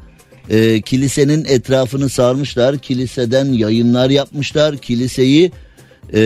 [0.50, 2.78] e, kilisenin etrafını sarmışlar.
[2.78, 4.76] Kiliseden yayınlar yapmışlar.
[4.76, 5.52] Kiliseyi
[6.14, 6.22] e,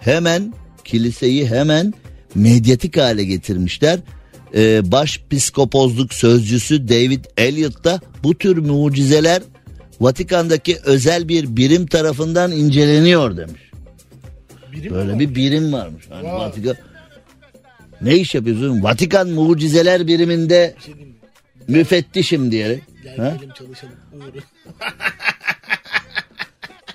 [0.00, 0.54] hemen
[0.84, 1.94] kiliseyi hemen
[2.34, 3.98] medyatik hale getirmişler.
[4.54, 9.42] E, baş psikopozluk sözcüsü David Elliot da bu tür mucizeler
[10.00, 13.60] Vatikan'daki özel bir birim tarafından inceleniyor demiş.
[14.90, 16.04] Böyle bir birim varmış.
[16.10, 16.76] Hani Vatikan
[18.00, 18.82] ne iş yapıyorsun?
[18.82, 20.74] Vatikan mucizeler biriminde
[21.68, 22.82] müfettişim diyerek.
[23.16, 23.36] Ha?
[23.58, 23.94] çalışalım.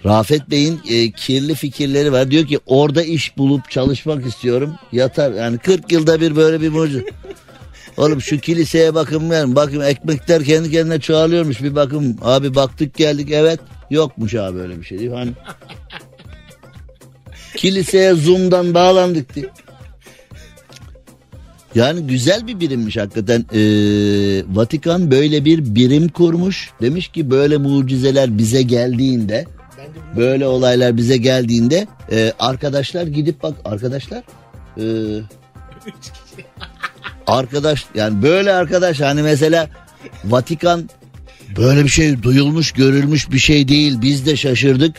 [0.06, 2.32] Rafet Bey'in e, kirli fikirleri var.
[2.32, 4.76] Diyor ki orada iş bulup çalışmak istiyorum.
[4.92, 5.32] Yatar.
[5.32, 7.06] Yani 40 yılda bir böyle bir mucize.
[7.98, 9.56] Oğlum şu kiliseye bakın verin.
[9.56, 11.64] Bakın ekmekler kendi kendine çoğalıyormuş.
[11.64, 13.60] Bir bakın abi baktık geldik evet.
[13.90, 15.12] Yokmuş abi öyle bir şey değil.
[15.12, 15.32] Hani
[17.56, 19.46] kiliseye zoom'dan bağlandık diye.
[21.76, 23.46] Yani güzel bir birimmiş hakikaten.
[23.54, 23.60] Ee,
[24.56, 26.70] Vatikan böyle bir birim kurmuş.
[26.82, 29.46] Demiş ki böyle mucizeler bize geldiğinde
[30.18, 34.24] böyle olaylar bize geldiğinde e, arkadaşlar gidip bak arkadaşlar
[34.78, 34.86] e,
[37.28, 39.70] arkadaş yani böyle arkadaş hani mesela
[40.26, 40.90] Vatikan
[41.58, 44.96] böyle bir şey duyulmuş görülmüş bir şey değil biz de şaşırdık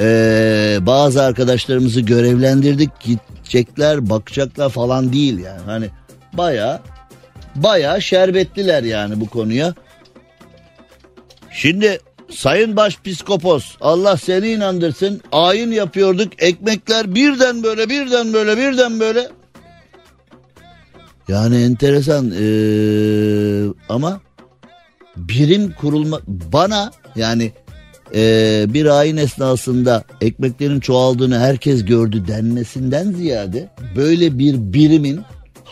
[0.00, 5.90] ee, bazı arkadaşlarımızı görevlendirdik gidecekler bakacaklar falan değil yani hani
[6.36, 6.82] baya
[7.54, 9.74] baya şerbetliler yani bu konuya.
[11.50, 11.98] Şimdi
[12.30, 19.28] Sayın Başpiskopos Allah seni inandırsın ayin yapıyorduk ekmekler birden böyle birden böyle birden böyle.
[21.28, 24.20] Yani enteresan ee, ama
[25.16, 27.52] birim kurulma bana yani
[28.14, 35.20] ee, bir ayin esnasında ekmeklerin çoğaldığını herkes gördü denmesinden ziyade böyle bir birimin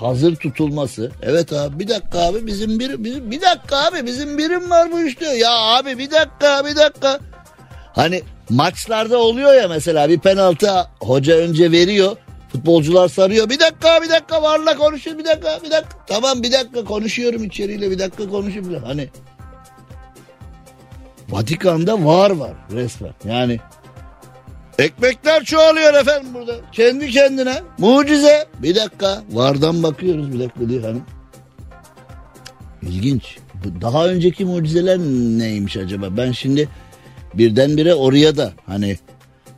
[0.02, 1.10] hazır tutulması.
[1.22, 5.02] Evet abi bir dakika abi bizim bir, bizim, bir dakika abi bizim birim var bu
[5.02, 5.26] işte.
[5.26, 7.20] Ya abi bir dakika bir dakika.
[7.94, 12.16] Hani maçlarda oluyor ya mesela bir penaltı hoca önce veriyor.
[12.52, 13.48] Futbolcular sarıyor.
[13.48, 15.96] Bir dakika bir dakika varla konuşuyor bir dakika bir dakika.
[16.06, 18.82] Tamam bir dakika konuşuyorum içeriyle bir dakika konuşuyorum.
[18.84, 19.08] Hani
[21.28, 23.14] Vatikan'da var var resmen.
[23.24, 23.60] Yani
[24.82, 26.56] ekmekler çoğalıyor efendim burada.
[26.72, 27.62] Kendi kendine.
[27.78, 28.46] Mucize.
[28.62, 29.22] Bir dakika.
[29.32, 30.98] Vardan bakıyoruz bir dakika diye hani.
[32.82, 33.36] İlginç.
[33.80, 34.98] Daha önceki mucizeler
[35.38, 36.16] neymiş acaba?
[36.16, 36.68] Ben şimdi
[37.34, 38.96] birdenbire oraya da hani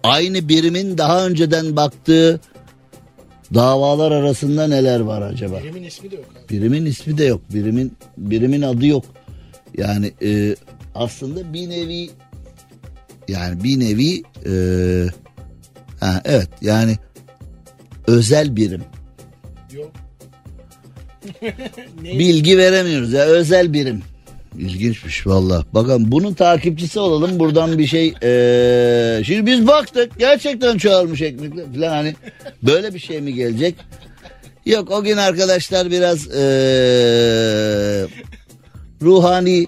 [0.02, 2.40] aynı birimin daha önceden baktığı
[3.54, 5.62] davalar arasında neler var acaba?
[5.62, 6.24] Birimin ismi de yok.
[6.32, 6.56] Abi.
[6.56, 7.40] Birimin ismi de yok.
[7.54, 9.04] Birimin birimin adı yok.
[9.78, 10.56] Yani e,
[10.94, 12.10] aslında bir nevi
[13.28, 14.54] yani bir nevi e,
[16.00, 16.96] ha, evet yani
[18.06, 18.82] özel birim.
[19.72, 19.92] Yok.
[22.02, 24.02] Bilgi veremiyoruz ya özel birim.
[24.58, 25.64] İlginçmiş valla.
[25.72, 28.14] Bakın bunun takipçisi olalım buradan bir şey.
[28.22, 32.14] Ee, şimdi biz baktık gerçekten çoğalmış ekmekler falan hani
[32.62, 33.74] böyle bir şey mi gelecek?
[34.66, 38.06] Yok o gün arkadaşlar biraz ee,
[39.02, 39.66] ruhani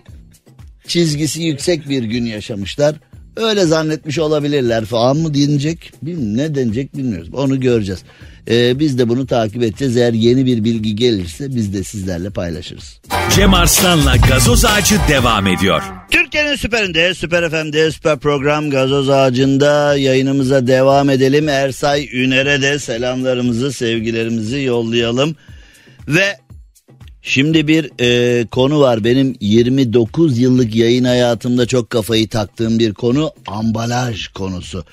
[0.87, 2.95] çizgisi yüksek bir gün yaşamışlar.
[3.37, 5.93] Öyle zannetmiş olabilirler falan mı denilecek?
[6.03, 7.28] Bilmiyorum, ne denecek bilmiyoruz.
[7.32, 8.03] Onu göreceğiz.
[8.51, 9.97] Ee, biz de bunu takip edeceğiz.
[9.97, 13.01] Eğer yeni bir bilgi gelirse biz de sizlerle paylaşırız.
[13.37, 15.82] Cem Arslan'la gazoz ağacı devam ediyor.
[16.11, 21.49] Türkiye'nin süperinde, süper FM'de, süper program Gazoz Ağacı'nda yayınımıza devam edelim.
[21.49, 25.37] Ersay Üner'e de selamlarımızı, sevgilerimizi yollayalım.
[26.09, 26.37] Ve
[27.29, 33.33] Şimdi bir e, konu var benim 29 yıllık yayın hayatımda çok kafayı taktığım bir konu
[33.47, 34.85] ambalaj konusu.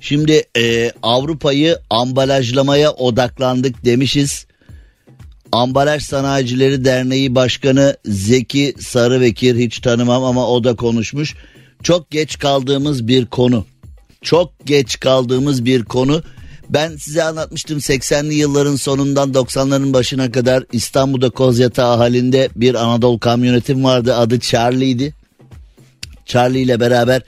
[0.00, 4.46] Şimdi e, Avrupa'yı ambalajlamaya odaklandık demişiz.
[5.52, 11.34] Ambalaj Sanayicileri Derneği Başkanı Zeki Sarıbekir hiç tanımam ama o da konuşmuş.
[11.82, 13.64] Çok geç kaldığımız bir konu.
[14.22, 16.22] Çok geç kaldığımız bir konu.
[16.70, 23.84] Ben size anlatmıştım 80'li yılların sonundan 90'ların başına kadar İstanbul'da Kozyatağı halinde bir Anadolu kamyonetim
[23.84, 24.14] vardı.
[24.14, 25.14] Adı Charlie'ydi.
[26.26, 27.22] Charlie ile beraber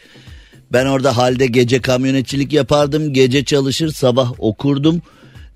[0.73, 3.13] ben orada halde gece kamyonetçilik yapardım.
[3.13, 5.03] Gece çalışır sabah okurdum.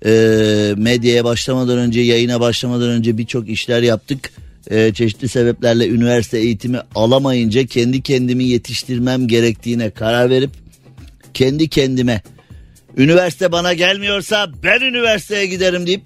[0.05, 4.31] Ee, medyaya başlamadan önce yayına başlamadan önce birçok işler yaptık.
[4.71, 10.51] Ee, çeşitli sebeplerle üniversite eğitimi alamayınca kendi kendimi yetiştirmem gerektiğine karar verip
[11.33, 12.21] kendi kendime
[12.97, 16.01] üniversite bana gelmiyorsa ben üniversiteye giderim deyip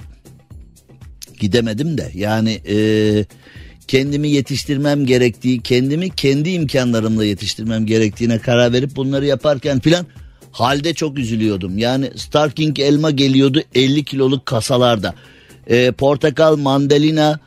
[1.40, 2.76] gidemedim de yani e,
[3.88, 10.06] kendimi yetiştirmem gerektiği kendimi kendi imkanlarımla yetiştirmem gerektiğine karar verip bunları yaparken filan
[10.52, 11.78] halde çok üzülüyordum.
[11.78, 15.14] Yani Starking elma geliyordu 50 kiloluk kasalarda.
[15.68, 17.40] E, portakal, mandalina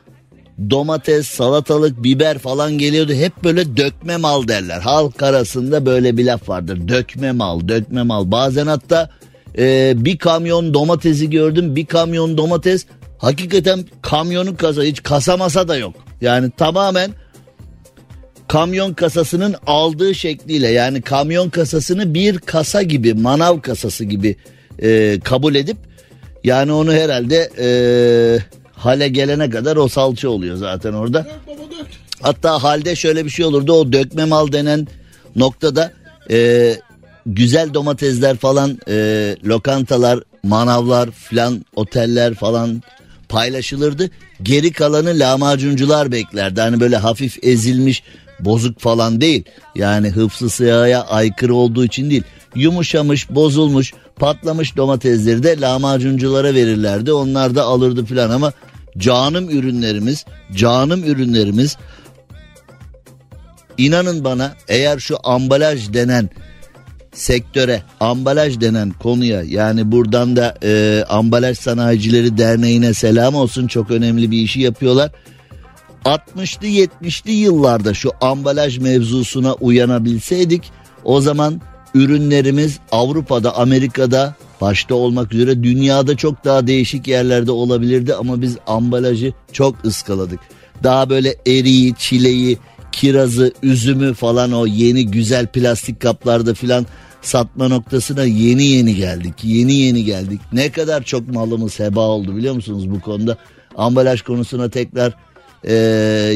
[0.69, 3.13] domates, salatalık, biber falan geliyordu.
[3.13, 4.79] Hep böyle dökme mal derler.
[4.79, 6.87] Halk arasında böyle bir laf vardır.
[6.87, 8.31] Dökme mal, dökme mal.
[8.31, 9.09] Bazen hatta
[9.57, 11.75] e, bir kamyon domatesi gördüm.
[11.75, 12.85] Bir kamyon domates
[13.17, 15.93] hakikaten kamyonun kasa hiç kasa masa da yok.
[16.21, 17.11] Yani tamamen
[18.47, 24.35] kamyon kasasının aldığı şekliyle yani kamyon kasasını bir kasa gibi manav kasası gibi
[24.81, 25.77] e, kabul edip
[26.43, 27.67] yani onu herhalde e,
[28.73, 31.27] hale gelene kadar o salça oluyor zaten orada.
[32.21, 34.87] Hatta halde şöyle bir şey olurdu o dökme mal denen
[35.35, 35.91] noktada
[36.31, 36.75] e,
[37.25, 42.83] güzel domatesler falan e, lokantalar manavlar falan oteller falan
[43.29, 44.09] paylaşılırdı.
[44.43, 46.61] Geri kalanı lahmacuncular beklerdi.
[46.61, 48.03] Hani böyle hafif ezilmiş
[48.39, 49.43] bozuk falan değil.
[49.75, 52.23] Yani hıfzı siyahaya aykırı olduğu için değil.
[52.55, 57.13] Yumuşamış, bozulmuş, patlamış domatesleri de lahmacunculara verirlerdi.
[57.13, 58.53] Onlar da alırdı falan ama
[58.97, 61.77] canım ürünlerimiz, canım ürünlerimiz
[63.77, 66.29] inanın bana eğer şu ambalaj denen
[67.15, 74.31] sektöre ambalaj denen konuya yani buradan da e, ambalaj sanayicileri derneğine selam olsun çok önemli
[74.31, 75.11] bir işi yapıyorlar.
[76.05, 80.71] 60'lı 70'li yıllarda şu ambalaj mevzusuna uyanabilseydik
[81.03, 81.61] o zaman
[81.93, 89.33] ürünlerimiz Avrupa'da Amerika'da başta olmak üzere dünyada çok daha değişik yerlerde olabilirdi ama biz ambalajı
[89.51, 90.39] çok ıskaladık.
[90.83, 92.57] Daha böyle eriği, çileği,
[92.91, 96.85] kirazı, üzümü falan o yeni güzel plastik kaplarda filan
[97.21, 99.33] satma noktasına yeni yeni geldik.
[99.43, 100.41] Yeni yeni geldik.
[100.53, 103.37] Ne kadar çok malımız heba oldu biliyor musunuz bu konuda?
[103.77, 105.13] Ambalaj konusuna tekrar
[105.63, 105.73] e,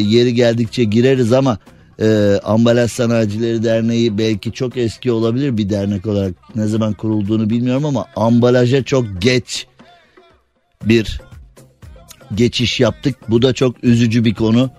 [0.08, 1.58] yeri geldikçe gireriz ama
[2.02, 6.34] e, Ambalaj Sanayicileri Derneği belki çok eski olabilir bir dernek olarak.
[6.56, 9.68] Ne zaman kurulduğunu bilmiyorum ama ambalaja çok geç
[10.86, 11.22] bir
[12.36, 13.16] geçiş yaptık.
[13.30, 14.70] Bu da çok üzücü bir konu.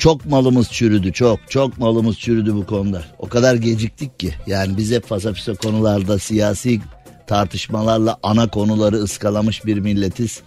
[0.00, 3.02] Çok malımız çürüdü çok çok malımız çürüdü bu konuda.
[3.18, 6.80] O kadar geciktik ki yani biz hep fasafisa konularda siyasi
[7.26, 10.40] tartışmalarla ana konuları ıskalamış bir milletiz.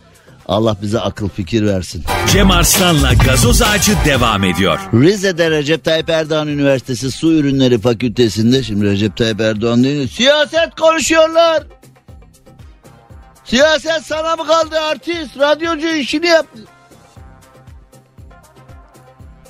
[0.48, 2.04] Allah bize akıl fikir versin.
[2.32, 4.80] Cem Arslan'la gazoz ağacı devam ediyor.
[4.94, 11.64] Rize'de Recep Tayyip Erdoğan Üniversitesi Su Ürünleri Fakültesinde şimdi Recep Tayyip Erdoğan değil siyaset konuşuyorlar.
[13.46, 16.46] Siyaset sana mı kaldı artist radyocu işini yap.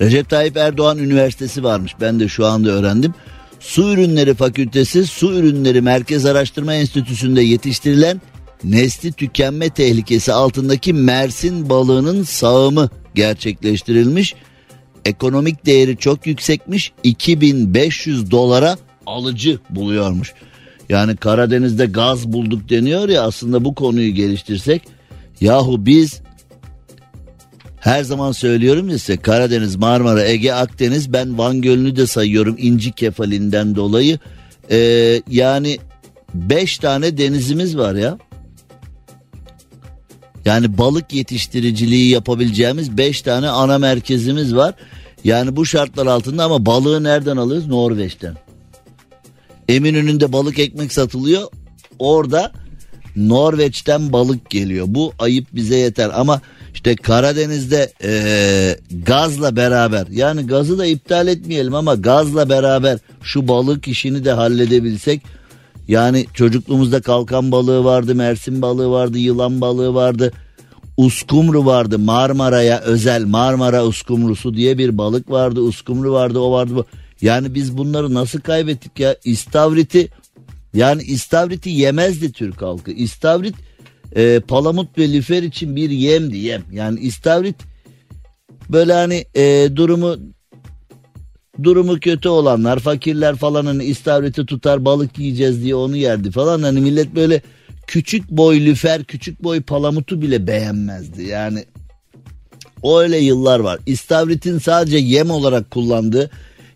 [0.00, 3.14] Recep Tayyip Erdoğan Üniversitesi varmış ben de şu anda öğrendim.
[3.60, 8.20] Su Ürünleri Fakültesi Su Ürünleri Merkez Araştırma Enstitüsü'nde yetiştirilen
[8.64, 14.34] nesli tükenme tehlikesi altındaki Mersin balığının sağımı gerçekleştirilmiş.
[15.04, 16.92] Ekonomik değeri çok yüksekmiş.
[17.02, 18.76] 2500 dolara
[19.06, 20.32] alıcı buluyormuş.
[20.88, 24.82] Yani Karadeniz'de gaz bulduk deniyor ya aslında bu konuyu geliştirsek.
[25.40, 26.20] Yahu biz
[27.84, 32.92] her zaman söylüyorum ya size Karadeniz, Marmara, Ege, Akdeniz ben Van Gölü'nü de sayıyorum inci
[32.92, 34.18] kefalinden dolayı.
[34.70, 35.78] Ee, yani
[36.34, 38.18] 5 tane denizimiz var ya.
[40.44, 44.74] Yani balık yetiştiriciliği yapabileceğimiz 5 tane ana merkezimiz var.
[45.24, 47.66] Yani bu şartlar altında ama balığı nereden alıyoruz?
[47.66, 48.34] Norveç'ten.
[49.68, 51.42] Eminönü'nde balık ekmek satılıyor.
[51.98, 52.52] Orada
[53.16, 54.86] Norveç'ten balık geliyor.
[54.88, 56.40] Bu ayıp bize yeter ama
[56.84, 58.76] işte Karadeniz'de ee,
[59.06, 65.22] gazla beraber yani gazı da iptal etmeyelim ama gazla beraber şu balık işini de halledebilsek
[65.88, 70.32] yani çocukluğumuzda kalkan balığı vardı, mersin balığı vardı, yılan balığı vardı.
[70.96, 75.60] Uskumru vardı Marmara'ya özel Marmara uskumrusu diye bir balık vardı.
[75.60, 76.84] Uskumru vardı o vardı bu.
[77.20, 79.16] Yani biz bunları nasıl kaybettik ya?
[79.24, 80.08] İstavriti
[80.74, 82.90] yani istavriti yemezdi Türk halkı.
[82.90, 83.54] İstavrit
[84.16, 86.62] e, palamut ve lüfer için bir yemdi yem.
[86.72, 87.56] Yani istavrit
[88.70, 90.16] böyle hani e, durumu
[91.62, 96.62] durumu kötü olanlar fakirler falan hani istavriti tutar balık yiyeceğiz diye onu yerdi falan.
[96.62, 97.42] Hani millet böyle
[97.86, 101.22] küçük boy lüfer küçük boy palamutu bile beğenmezdi.
[101.22, 101.64] Yani
[102.98, 103.78] öyle yıllar var.
[103.86, 106.30] İstavritin sadece yem olarak kullandığı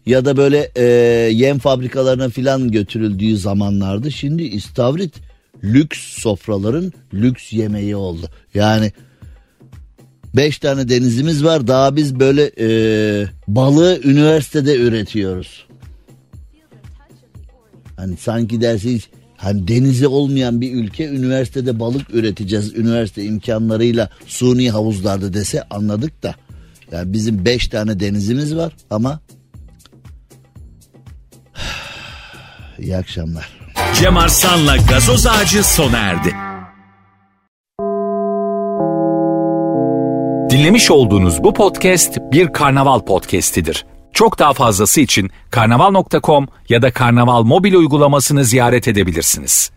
[0.07, 0.84] ya da böyle e,
[1.32, 4.11] yem fabrikalarına filan götürüldüğü zamanlardı.
[4.11, 5.28] Şimdi istavrit
[5.65, 8.31] lüks sofraların lüks yemeği oldu.
[8.55, 8.93] Yani
[10.37, 12.69] beş tane denizimiz var daha biz böyle e,
[13.49, 15.67] balığı üniversitede üretiyoruz.
[17.97, 24.71] Hani sanki dersi hiç hani denizi olmayan bir ülke üniversitede balık üreteceğiz üniversite imkanlarıyla suni
[24.71, 26.35] havuzlarda dese anladık da.
[26.93, 29.21] Yani bizim beş tane denizimiz var ama
[32.79, 33.58] iyi akşamlar.
[34.01, 36.35] Cem Arslan'la gazoz ağacı sona erdi.
[40.51, 43.87] Dinlemiş olduğunuz bu podcast bir karnaval podcastidir.
[44.13, 49.71] Çok daha fazlası için karnaval.com ya da karnaval mobil uygulamasını ziyaret edebilirsiniz.